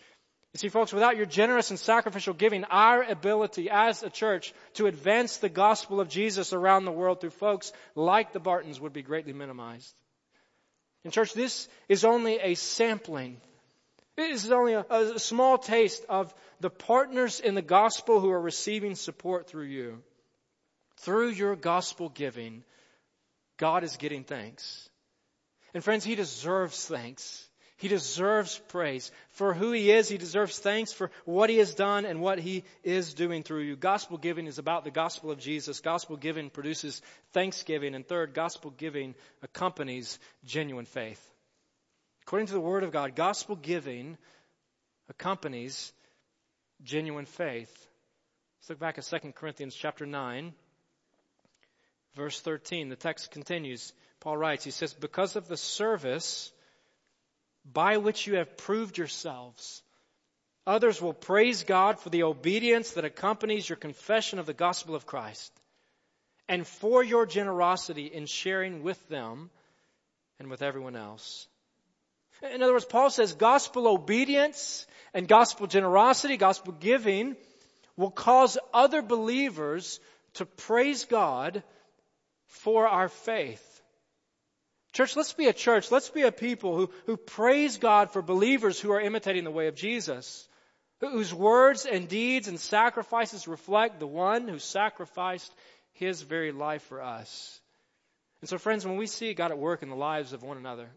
You 0.54 0.60
see, 0.60 0.70
folks, 0.70 0.94
without 0.94 1.18
your 1.18 1.26
generous 1.26 1.70
and 1.70 1.80
sacrificial 1.80 2.34
giving, 2.34 2.66
our 2.66 3.04
ability 3.04 3.70
as 3.70 4.04
a 4.04 4.10
church 4.10 4.54
to 4.74 4.88
advance 4.88 5.38
the 5.38 5.50
gospel 5.50 6.00
of 6.00 6.10
Jesus 6.10 6.54
around 6.54 6.86
the 6.86 6.92
world 6.92 7.22
through 7.22 7.32
folks 7.32 7.72
like 7.96 8.34
the 8.34 8.40
Bartons 8.40 8.80
would 8.80 8.94
be 8.94 9.02
greatly 9.02 9.34
minimized. 9.34 9.94
And 11.06 11.14
church, 11.14 11.34
this 11.34 11.70
is 11.88 12.04
only 12.04 12.40
a 12.40 12.56
sampling. 12.56 13.38
This 14.18 14.44
is 14.44 14.52
only 14.52 14.74
a, 14.74 14.86
a 14.90 15.20
small 15.20 15.60
taste 15.60 16.04
of 16.10 16.34
the 16.62 16.72
partners 16.72 17.40
in 17.40 17.54
the 17.54 17.62
gospel 17.62 18.20
who 18.20 18.32
are 18.32 18.42
receiving 18.42 18.96
support 18.96 19.48
through 19.48 19.66
you. 19.66 20.02
Through 21.02 21.30
your 21.30 21.56
gospel 21.56 22.10
giving, 22.10 22.64
God 23.58 23.84
is 23.84 23.98
getting 23.98 24.24
thanks. 24.24 24.90
And 25.76 25.84
friends, 25.84 26.04
He 26.04 26.16
deserves 26.16 26.88
thanks. 26.88 27.48
He 27.78 27.90
deserves 27.90 28.58
praise. 28.70 29.12
For 29.32 29.54
who 29.54 29.72
He 29.72 29.92
is, 29.92 30.08
He 30.08 30.18
deserves 30.18 30.58
thanks 30.60 30.94
for 30.94 31.12
what 31.26 31.50
He 31.50 31.58
has 31.58 31.74
done 31.74 32.06
and 32.06 32.22
what 32.22 32.40
He 32.40 32.64
is 32.84 33.14
doing 33.14 33.44
through 33.44 33.64
you. 33.64 33.76
Gospel 33.76 34.18
giving 34.18 34.48
is 34.48 34.60
about 34.60 34.86
the 34.86 34.92
gospel 34.92 35.30
of 35.30 35.40
Jesus. 35.40 35.82
Gospel 35.82 36.16
giving 36.16 36.50
produces 36.50 37.02
thanksgiving. 37.34 37.94
And 37.94 38.08
third, 38.08 38.34
gospel 38.34 38.72
giving 38.72 39.14
accompanies 39.42 40.20
genuine 40.46 40.86
faith. 40.86 41.22
According 42.24 42.48
to 42.48 42.54
the 42.54 42.62
Word 42.62 42.84
of 42.84 42.92
God, 42.92 43.16
gospel 43.16 43.56
giving 43.56 44.18
accompanies 45.10 45.92
genuine 46.84 47.26
faith. 47.26 47.72
Let's 48.60 48.70
look 48.70 48.80
back 48.80 48.98
at 48.98 49.04
2 49.04 49.34
Corinthians 49.34 49.76
chapter 49.76 50.06
9. 50.06 50.54
Verse 52.16 52.40
13, 52.40 52.88
the 52.88 52.96
text 52.96 53.32
continues. 53.32 53.92
Paul 54.22 54.38
writes, 54.38 54.64
he 54.64 54.72
says, 54.72 54.94
Because 54.94 55.36
of 55.36 55.50
the 55.50 55.58
service 55.58 56.52
by 57.72 57.98
which 57.98 58.28
you 58.28 58.36
have 58.36 58.58
proved 58.58 58.98
yourselves, 58.98 59.82
others 60.68 61.02
will 61.02 61.14
praise 61.14 61.64
God 61.64 62.00
for 62.00 62.10
the 62.10 62.24
obedience 62.24 62.92
that 62.92 63.06
accompanies 63.06 63.68
your 63.68 63.76
confession 63.76 64.40
of 64.40 64.46
the 64.46 64.54
gospel 64.54 64.96
of 64.96 65.06
Christ, 65.06 65.52
and 66.48 66.66
for 66.66 67.04
your 67.04 67.26
generosity 67.26 68.06
in 68.06 68.28
sharing 68.28 68.84
with 68.84 69.08
them 69.10 69.50
and 70.40 70.50
with 70.50 70.62
everyone 70.62 70.96
else. 70.96 71.48
In 72.54 72.62
other 72.62 72.74
words, 72.74 72.86
Paul 72.86 73.10
says 73.10 73.34
gospel 73.34 73.88
obedience 73.88 74.86
and 75.14 75.28
gospel 75.28 75.68
generosity, 75.68 76.38
gospel 76.38 76.74
giving 76.74 77.36
will 77.98 78.12
cause 78.12 78.58
other 78.74 79.02
believers 79.02 80.00
to 80.36 80.46
praise 80.46 81.06
God 81.06 81.64
for 82.48 82.88
our 82.88 83.08
faith. 83.08 83.75
Church, 84.96 85.18
let's 85.18 85.34
be 85.34 85.48
a 85.48 85.54
church. 85.54 85.92
Let's 85.92 86.08
be 86.08 86.22
a 86.22 86.32
people 86.32 86.78
who, 86.78 86.90
who 87.06 87.18
praise 87.18 87.80
God 87.80 88.12
for 88.12 88.22
believers 88.22 88.80
who 88.80 88.94
are 88.94 89.02
imitating 89.02 89.44
the 89.44 89.52
way 89.52 89.68
of 89.68 89.76
Jesus, 89.76 90.48
whose 91.02 91.34
words 91.34 91.86
and 91.86 92.08
deeds 92.08 92.48
and 92.48 92.58
sacrifices 92.58 93.46
reflect 93.46 94.00
the 94.00 94.08
one 94.08 94.48
who 94.48 94.58
sacrificed 94.58 95.54
his 95.92 96.22
very 96.22 96.54
life 96.54 96.82
for 96.84 97.02
us. 97.02 97.60
And 98.40 98.50
so, 98.50 98.58
friends, 98.58 98.86
when 98.86 98.96
we 98.96 99.06
see 99.06 99.34
God 99.34 99.52
at 99.52 99.58
work 99.58 99.84
in 99.84 99.90
the 99.90 99.98
lives 99.98 100.32
of 100.32 100.44
one 100.44 100.56
another, 100.56 100.88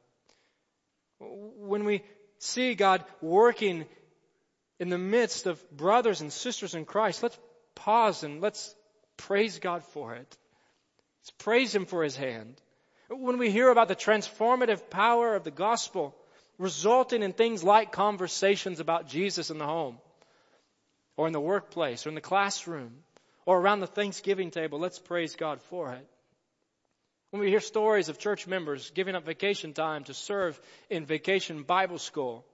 when 1.19 1.83
we 1.83 2.05
see 2.39 2.77
God 2.77 3.05
working 3.21 3.85
in 4.79 4.91
the 4.91 4.99
midst 4.99 5.49
of 5.49 5.77
brothers 5.77 6.21
and 6.21 6.33
sisters 6.33 6.77
in 6.77 6.85
Christ, 6.85 7.25
let's 7.25 7.39
pause 7.75 8.23
and 8.23 8.41
let's 8.41 8.73
praise 9.17 9.59
God 9.59 9.83
for 9.87 10.15
it. 10.15 10.37
Let's 11.23 11.33
praise 11.39 11.75
Him 11.75 11.85
for 11.85 12.05
His 12.05 12.15
hand. 12.15 12.61
When 13.09 13.39
we 13.39 13.51
hear 13.51 13.71
about 13.71 13.89
the 13.89 13.97
transformative 13.97 14.91
power 14.91 15.35
of 15.35 15.45
the 15.45 15.51
gospel 15.51 16.15
resulting 16.59 17.23
in 17.23 17.33
things 17.33 17.63
like 17.63 17.93
conversations 17.93 18.81
about 18.81 19.09
Jesus 19.09 19.51
in 19.51 19.59
the 19.59 19.67
home, 19.67 19.99
or 21.17 21.27
in 21.27 21.33
the 21.33 21.41
workplace, 21.41 22.05
or 22.05 22.11
in 22.11 22.15
the 22.15 22.21
classroom, 22.21 22.93
or 23.47 23.59
around 23.59 23.81
the 23.81 23.87
Thanksgiving 23.87 24.51
table. 24.51 24.79
Let's 24.79 24.99
praise 24.99 25.37
God 25.37 25.61
for 25.63 25.93
it. 25.93 26.07
When 27.31 27.41
we 27.41 27.49
hear 27.49 27.61
stories 27.61 28.09
of 28.09 28.19
church 28.19 28.47
members 28.47 28.91
giving 28.91 29.15
up 29.15 29.25
vacation 29.25 29.73
time 29.73 30.05
to 30.05 30.15
serve 30.15 30.61
in 30.91 31.07
vacation 31.07 31.63
Bible 31.63 31.99
school, 31.99 32.45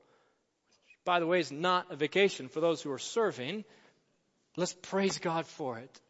which 0.87 0.99
by 1.05 1.21
the 1.21 1.27
way, 1.27 1.41
is 1.41 1.53
not 1.53 1.91
a 1.91 1.97
vacation 1.97 2.49
for 2.49 2.61
those 2.61 2.83
who 2.83 2.91
are 2.93 2.99
serving, 2.99 3.65
let's 4.57 4.75
praise 4.83 5.19
God 5.19 5.47
for 5.47 5.79
it. 5.79 6.01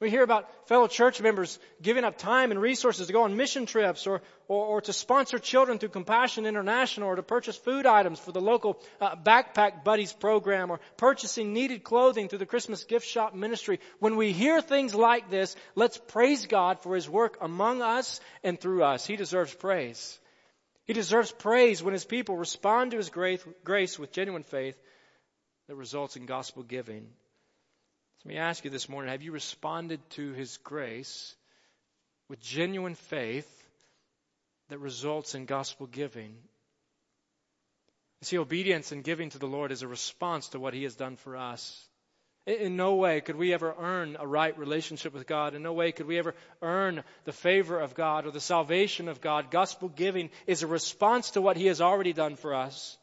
We 0.00 0.10
hear 0.10 0.22
about 0.22 0.68
fellow 0.68 0.86
church 0.86 1.20
members 1.20 1.58
giving 1.82 2.04
up 2.04 2.18
time 2.18 2.52
and 2.52 2.60
resources 2.60 3.08
to 3.08 3.12
go 3.12 3.24
on 3.24 3.36
mission 3.36 3.66
trips 3.66 4.06
or, 4.06 4.22
or, 4.46 4.66
or 4.66 4.80
to 4.82 4.92
sponsor 4.92 5.40
children 5.40 5.78
through 5.78 5.88
Compassion 5.88 6.46
International 6.46 7.08
or 7.08 7.16
to 7.16 7.22
purchase 7.24 7.56
food 7.56 7.84
items 7.84 8.20
for 8.20 8.30
the 8.30 8.40
local 8.40 8.80
uh, 9.00 9.16
Backpack 9.16 9.82
Buddies 9.82 10.12
program 10.12 10.70
or 10.70 10.78
purchasing 10.96 11.52
needed 11.52 11.82
clothing 11.82 12.28
through 12.28 12.38
the 12.38 12.46
Christmas 12.46 12.84
gift 12.84 13.08
shop 13.08 13.34
ministry. 13.34 13.80
When 13.98 14.14
we 14.16 14.30
hear 14.30 14.60
things 14.60 14.94
like 14.94 15.30
this, 15.30 15.56
let's 15.74 15.98
praise 15.98 16.46
God 16.46 16.78
for 16.80 16.94
His 16.94 17.08
work 17.08 17.36
among 17.40 17.82
us 17.82 18.20
and 18.44 18.60
through 18.60 18.84
us. 18.84 19.04
He 19.04 19.16
deserves 19.16 19.52
praise. 19.52 20.16
He 20.84 20.92
deserves 20.92 21.32
praise 21.32 21.82
when 21.82 21.92
His 21.92 22.04
people 22.04 22.36
respond 22.36 22.92
to 22.92 22.98
His 22.98 23.10
grace, 23.10 23.44
grace 23.64 23.98
with 23.98 24.12
genuine 24.12 24.44
faith 24.44 24.76
that 25.66 25.74
results 25.74 26.14
in 26.14 26.24
gospel 26.24 26.62
giving. 26.62 27.08
Let 28.24 28.34
me 28.34 28.38
ask 28.38 28.64
you 28.64 28.70
this 28.70 28.88
morning 28.88 29.12
have 29.12 29.22
you 29.22 29.32
responded 29.32 30.00
to 30.10 30.32
His 30.32 30.56
grace 30.58 31.34
with 32.28 32.40
genuine 32.40 32.94
faith 32.94 33.48
that 34.68 34.78
results 34.78 35.34
in 35.34 35.44
gospel 35.44 35.86
giving? 35.86 36.34
You 38.20 38.24
see, 38.24 38.38
obedience 38.38 38.90
and 38.90 39.04
giving 39.04 39.30
to 39.30 39.38
the 39.38 39.46
Lord 39.46 39.70
is 39.70 39.82
a 39.82 39.88
response 39.88 40.48
to 40.48 40.58
what 40.58 40.74
He 40.74 40.82
has 40.82 40.96
done 40.96 41.16
for 41.16 41.36
us. 41.36 41.86
In 42.44 42.76
no 42.76 42.96
way 42.96 43.20
could 43.20 43.36
we 43.36 43.52
ever 43.52 43.74
earn 43.78 44.16
a 44.18 44.26
right 44.26 44.58
relationship 44.58 45.12
with 45.12 45.26
God. 45.26 45.54
In 45.54 45.62
no 45.62 45.74
way 45.74 45.92
could 45.92 46.06
we 46.06 46.18
ever 46.18 46.34
earn 46.60 47.04
the 47.24 47.32
favor 47.32 47.78
of 47.78 47.94
God 47.94 48.26
or 48.26 48.30
the 48.32 48.40
salvation 48.40 49.08
of 49.08 49.20
God. 49.20 49.50
Gospel 49.50 49.88
giving 49.88 50.30
is 50.46 50.62
a 50.62 50.66
response 50.66 51.30
to 51.32 51.42
what 51.42 51.56
He 51.56 51.66
has 51.66 51.80
already 51.80 52.14
done 52.14 52.36
for 52.36 52.54
us. 52.54 52.96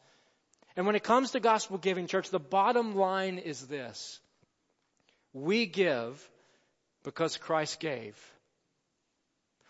And 0.76 0.84
when 0.84 0.96
it 0.96 1.04
comes 1.04 1.30
to 1.30 1.40
gospel 1.40 1.78
giving, 1.78 2.06
church, 2.06 2.28
the 2.28 2.38
bottom 2.38 2.96
line 2.96 3.38
is 3.38 3.66
this 3.66 4.20
we 5.36 5.66
give 5.66 6.30
because 7.04 7.36
Christ 7.36 7.78
gave. 7.78 8.16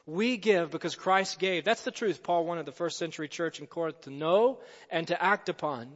We 0.06 0.36
give 0.36 0.70
because 0.70 0.94
Christ 0.94 1.40
gave. 1.40 1.64
That's 1.64 1.82
the 1.82 1.90
truth 1.90 2.22
Paul 2.22 2.46
wanted 2.46 2.66
the 2.66 2.72
first 2.72 2.98
century 2.98 3.26
church 3.26 3.58
in 3.58 3.66
Corinth 3.66 4.02
to 4.02 4.10
know 4.10 4.60
and 4.90 5.08
to 5.08 5.20
act 5.20 5.48
upon. 5.48 5.88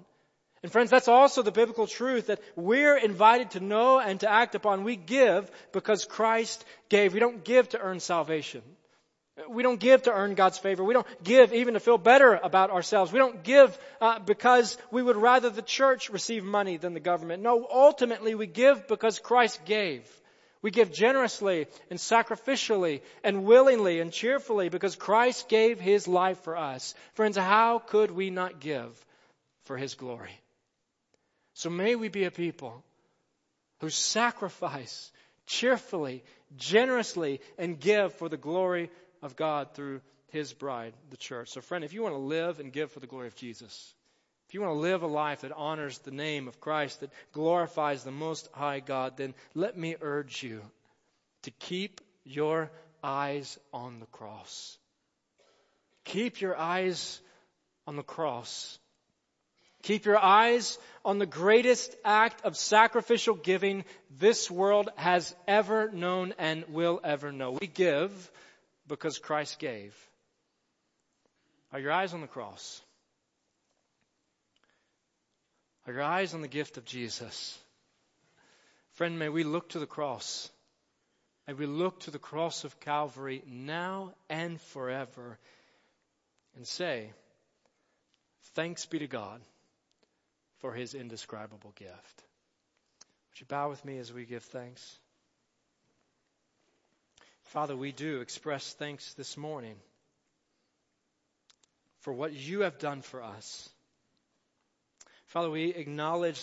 And 0.64 0.72
friends, 0.72 0.90
that's 0.90 1.06
also 1.06 1.42
the 1.42 1.52
biblical 1.52 1.86
truth 1.86 2.26
that 2.26 2.40
we're 2.56 2.96
invited 2.96 3.52
to 3.52 3.60
know 3.60 4.00
and 4.00 4.18
to 4.20 4.30
act 4.30 4.56
upon. 4.56 4.82
We 4.82 4.96
give 4.96 5.48
because 5.72 6.04
Christ 6.04 6.64
gave. 6.88 7.14
We 7.14 7.20
don't 7.20 7.44
give 7.44 7.68
to 7.68 7.78
earn 7.78 8.00
salvation. 8.00 8.62
We 9.48 9.62
don't 9.62 9.80
give 9.80 10.02
to 10.02 10.12
earn 10.12 10.34
God's 10.34 10.58
favor. 10.58 10.84
We 10.84 10.94
don't 10.94 11.06
give 11.22 11.52
even 11.52 11.74
to 11.74 11.80
feel 11.80 11.98
better 11.98 12.34
about 12.34 12.70
ourselves. 12.70 13.12
We 13.12 13.18
don't 13.18 13.42
give 13.42 13.78
uh, 14.00 14.18
because 14.18 14.76
we 14.90 15.02
would 15.02 15.16
rather 15.16 15.50
the 15.50 15.62
church 15.62 16.10
receive 16.10 16.44
money 16.44 16.76
than 16.76 16.94
the 16.94 17.00
government. 17.00 17.42
No, 17.42 17.66
ultimately 17.70 18.34
we 18.34 18.46
give 18.46 18.88
because 18.88 19.18
Christ 19.18 19.64
gave. 19.64 20.02
We 20.62 20.70
give 20.70 20.92
generously 20.92 21.68
and 21.88 21.98
sacrificially 21.98 23.00
and 23.24 23.44
willingly 23.44 24.00
and 24.00 24.12
cheerfully 24.12 24.68
because 24.68 24.94
Christ 24.94 25.48
gave 25.48 25.80
His 25.80 26.06
life 26.06 26.40
for 26.40 26.56
us. 26.56 26.94
Friends, 27.14 27.36
how 27.36 27.78
could 27.78 28.10
we 28.10 28.30
not 28.30 28.60
give 28.60 28.92
for 29.64 29.76
His 29.76 29.94
glory? 29.94 30.38
So 31.54 31.70
may 31.70 31.94
we 31.96 32.08
be 32.08 32.24
a 32.24 32.30
people 32.30 32.82
who 33.80 33.88
sacrifice 33.88 35.10
cheerfully, 35.46 36.22
generously, 36.56 37.40
and 37.58 37.80
give 37.80 38.14
for 38.14 38.28
the 38.28 38.36
glory 38.36 38.90
of 39.22 39.36
God 39.36 39.74
through 39.74 40.00
His 40.28 40.52
bride, 40.52 40.94
the 41.10 41.16
church. 41.16 41.48
So, 41.50 41.60
friend, 41.60 41.84
if 41.84 41.92
you 41.92 42.02
want 42.02 42.14
to 42.14 42.18
live 42.18 42.60
and 42.60 42.72
give 42.72 42.90
for 42.92 43.00
the 43.00 43.06
glory 43.06 43.26
of 43.26 43.36
Jesus, 43.36 43.94
if 44.48 44.54
you 44.54 44.60
want 44.60 44.74
to 44.74 44.80
live 44.80 45.02
a 45.02 45.06
life 45.06 45.42
that 45.42 45.52
honors 45.52 45.98
the 45.98 46.10
name 46.10 46.48
of 46.48 46.60
Christ, 46.60 47.00
that 47.00 47.10
glorifies 47.32 48.02
the 48.02 48.10
Most 48.10 48.48
High 48.52 48.80
God, 48.80 49.16
then 49.16 49.34
let 49.54 49.78
me 49.78 49.96
urge 50.00 50.42
you 50.42 50.60
to 51.42 51.50
keep 51.52 52.00
your 52.24 52.70
eyes 53.02 53.58
on 53.72 54.00
the 54.00 54.06
cross. 54.06 54.76
Keep 56.04 56.40
your 56.40 56.56
eyes 56.56 57.20
on 57.86 57.96
the 57.96 58.02
cross. 58.02 58.78
Keep 59.82 60.04
your 60.04 60.18
eyes 60.18 60.78
on 61.04 61.18
the 61.18 61.26
greatest 61.26 61.94
act 62.04 62.44
of 62.44 62.56
sacrificial 62.56 63.34
giving 63.34 63.84
this 64.18 64.50
world 64.50 64.90
has 64.96 65.34
ever 65.48 65.90
known 65.90 66.34
and 66.38 66.64
will 66.68 67.00
ever 67.02 67.32
know. 67.32 67.52
We 67.52 67.66
give 67.66 68.30
because 68.90 69.18
Christ 69.18 69.58
gave. 69.58 69.96
Are 71.72 71.80
your 71.80 71.92
eyes 71.92 72.12
on 72.12 72.20
the 72.20 72.26
cross? 72.26 72.82
Are 75.86 75.92
your 75.94 76.02
eyes 76.02 76.34
on 76.34 76.42
the 76.42 76.48
gift 76.48 76.76
of 76.76 76.84
Jesus? 76.84 77.58
Friend, 78.92 79.18
may 79.18 79.28
we 79.30 79.44
look 79.44 79.70
to 79.70 79.78
the 79.78 79.86
cross. 79.86 80.50
May 81.46 81.54
we 81.54 81.66
look 81.66 82.00
to 82.00 82.10
the 82.10 82.18
cross 82.18 82.64
of 82.64 82.80
Calvary 82.80 83.42
now 83.46 84.12
and 84.28 84.60
forever 84.60 85.38
and 86.56 86.66
say, 86.66 87.12
Thanks 88.54 88.84
be 88.86 88.98
to 88.98 89.06
God 89.06 89.40
for 90.58 90.72
his 90.72 90.94
indescribable 90.94 91.72
gift. 91.76 92.22
Would 93.30 93.40
you 93.40 93.46
bow 93.46 93.70
with 93.70 93.84
me 93.84 93.98
as 93.98 94.12
we 94.12 94.26
give 94.26 94.42
thanks? 94.42 94.99
Father, 97.50 97.74
we 97.76 97.90
do 97.90 98.20
express 98.20 98.74
thanks 98.74 99.12
this 99.14 99.36
morning 99.36 99.74
for 102.02 102.12
what 102.12 102.32
you 102.32 102.60
have 102.60 102.78
done 102.78 103.02
for 103.02 103.24
us. 103.24 103.68
Father, 105.26 105.50
we 105.50 105.70
acknowledge 105.70 106.40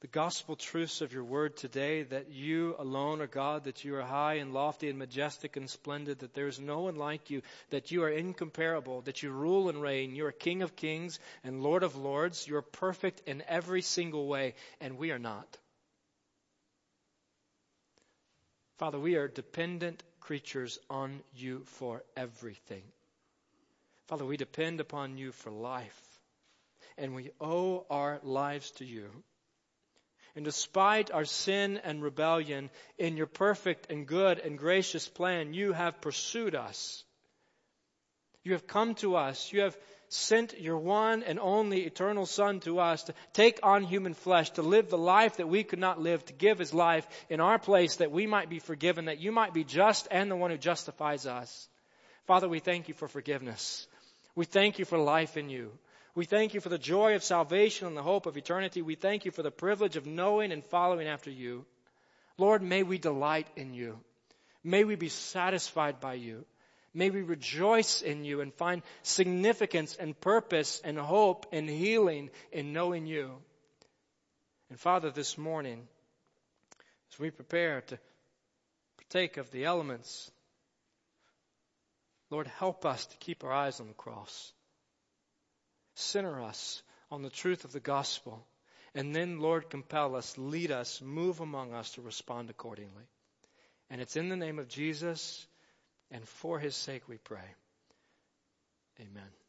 the 0.00 0.06
gospel 0.06 0.54
truths 0.54 1.00
of 1.00 1.12
your 1.12 1.24
word 1.24 1.56
today 1.56 2.04
that 2.04 2.30
you 2.30 2.76
alone 2.78 3.20
are 3.20 3.26
God, 3.26 3.64
that 3.64 3.82
you 3.82 3.96
are 3.96 4.02
high 4.02 4.34
and 4.34 4.54
lofty 4.54 4.88
and 4.88 4.96
majestic 4.96 5.56
and 5.56 5.68
splendid, 5.68 6.20
that 6.20 6.34
there 6.34 6.46
is 6.46 6.60
no 6.60 6.82
one 6.82 6.94
like 6.94 7.30
you, 7.30 7.42
that 7.70 7.90
you 7.90 8.04
are 8.04 8.10
incomparable, 8.10 9.00
that 9.00 9.24
you 9.24 9.32
rule 9.32 9.68
and 9.68 9.82
reign. 9.82 10.14
You 10.14 10.26
are 10.26 10.32
King 10.32 10.62
of 10.62 10.76
kings 10.76 11.18
and 11.42 11.64
Lord 11.64 11.82
of 11.82 11.96
lords. 11.96 12.46
You 12.46 12.58
are 12.58 12.62
perfect 12.62 13.22
in 13.26 13.42
every 13.48 13.82
single 13.82 14.28
way, 14.28 14.54
and 14.80 14.98
we 14.98 15.10
are 15.10 15.18
not. 15.18 15.58
Father, 18.78 18.98
we 18.98 19.14
are 19.16 19.28
dependent 19.28 20.02
creatures 20.20 20.78
on 20.90 21.20
you 21.34 21.62
for 21.64 22.02
everything. 22.16 22.82
Father, 24.08 24.24
we 24.24 24.36
depend 24.36 24.80
upon 24.80 25.16
you 25.16 25.32
for 25.32 25.50
life, 25.50 26.18
and 26.98 27.14
we 27.14 27.30
owe 27.40 27.86
our 27.88 28.20
lives 28.22 28.70
to 28.72 28.84
you. 28.84 29.08
And 30.36 30.44
despite 30.44 31.12
our 31.12 31.24
sin 31.24 31.80
and 31.84 32.02
rebellion, 32.02 32.70
in 32.98 33.16
your 33.16 33.28
perfect 33.28 33.90
and 33.90 34.06
good 34.06 34.40
and 34.40 34.58
gracious 34.58 35.08
plan, 35.08 35.54
you 35.54 35.72
have 35.72 36.00
pursued 36.00 36.56
us. 36.56 37.04
You 38.42 38.52
have 38.52 38.66
come 38.66 38.94
to 38.96 39.14
us. 39.14 39.52
You 39.52 39.60
have 39.60 39.76
sent 40.14 40.60
your 40.60 40.78
one 40.78 41.22
and 41.22 41.40
only 41.40 41.82
eternal 41.82 42.24
Son 42.24 42.60
to 42.60 42.78
us 42.78 43.02
to 43.04 43.14
take 43.32 43.58
on 43.62 43.82
human 43.82 44.14
flesh, 44.14 44.50
to 44.50 44.62
live 44.62 44.88
the 44.88 44.96
life 44.96 45.38
that 45.38 45.48
we 45.48 45.64
could 45.64 45.80
not 45.80 46.00
live, 46.00 46.24
to 46.26 46.32
give 46.32 46.58
his 46.58 46.72
life 46.72 47.06
in 47.28 47.40
our 47.40 47.58
place 47.58 47.96
that 47.96 48.12
we 48.12 48.26
might 48.26 48.48
be 48.48 48.60
forgiven, 48.60 49.06
that 49.06 49.20
you 49.20 49.32
might 49.32 49.52
be 49.52 49.64
just 49.64 50.06
and 50.10 50.30
the 50.30 50.36
one 50.36 50.50
who 50.50 50.56
justifies 50.56 51.26
us. 51.26 51.68
Father, 52.26 52.48
we 52.48 52.60
thank 52.60 52.88
you 52.88 52.94
for 52.94 53.08
forgiveness. 53.08 53.86
We 54.34 54.44
thank 54.44 54.78
you 54.78 54.84
for 54.84 54.98
life 54.98 55.36
in 55.36 55.50
you. 55.50 55.72
We 56.14 56.24
thank 56.24 56.54
you 56.54 56.60
for 56.60 56.68
the 56.68 56.78
joy 56.78 57.16
of 57.16 57.24
salvation 57.24 57.88
and 57.88 57.96
the 57.96 58.02
hope 58.02 58.26
of 58.26 58.36
eternity. 58.36 58.82
We 58.82 58.94
thank 58.94 59.24
you 59.24 59.32
for 59.32 59.42
the 59.42 59.50
privilege 59.50 59.96
of 59.96 60.06
knowing 60.06 60.52
and 60.52 60.64
following 60.64 61.08
after 61.08 61.30
you. 61.30 61.66
Lord, 62.38 62.62
may 62.62 62.84
we 62.84 62.98
delight 62.98 63.48
in 63.56 63.74
you. 63.74 63.98
May 64.62 64.84
we 64.84 64.94
be 64.94 65.08
satisfied 65.08 66.00
by 66.00 66.14
you. 66.14 66.44
May 66.94 67.10
we 67.10 67.22
rejoice 67.22 68.02
in 68.02 68.24
you 68.24 68.40
and 68.40 68.54
find 68.54 68.82
significance 69.02 69.96
and 69.98 70.18
purpose 70.18 70.80
and 70.84 70.96
hope 70.96 71.46
and 71.50 71.68
healing 71.68 72.30
in 72.52 72.72
knowing 72.72 73.06
you. 73.06 73.32
And 74.70 74.78
Father, 74.78 75.10
this 75.10 75.36
morning, 75.36 75.88
as 77.12 77.18
we 77.18 77.30
prepare 77.30 77.80
to 77.80 77.98
partake 78.96 79.36
of 79.36 79.50
the 79.50 79.64
elements, 79.64 80.30
Lord, 82.30 82.46
help 82.46 82.86
us 82.86 83.06
to 83.06 83.16
keep 83.18 83.42
our 83.42 83.52
eyes 83.52 83.80
on 83.80 83.88
the 83.88 83.94
cross. 83.94 84.52
Center 85.96 86.42
us 86.42 86.82
on 87.10 87.22
the 87.22 87.30
truth 87.30 87.64
of 87.64 87.72
the 87.72 87.80
gospel. 87.80 88.46
And 88.94 89.14
then, 89.14 89.40
Lord, 89.40 89.68
compel 89.68 90.14
us, 90.14 90.36
lead 90.38 90.70
us, 90.70 91.02
move 91.02 91.40
among 91.40 91.74
us 91.74 91.90
to 91.92 92.02
respond 92.02 92.50
accordingly. 92.50 93.04
And 93.90 94.00
it's 94.00 94.16
in 94.16 94.28
the 94.28 94.36
name 94.36 94.60
of 94.60 94.68
Jesus 94.68 95.46
and 96.14 96.26
for 96.26 96.58
his 96.60 96.76
sake 96.76 97.02
we 97.08 97.18
pray. 97.18 97.54
Amen. 99.00 99.43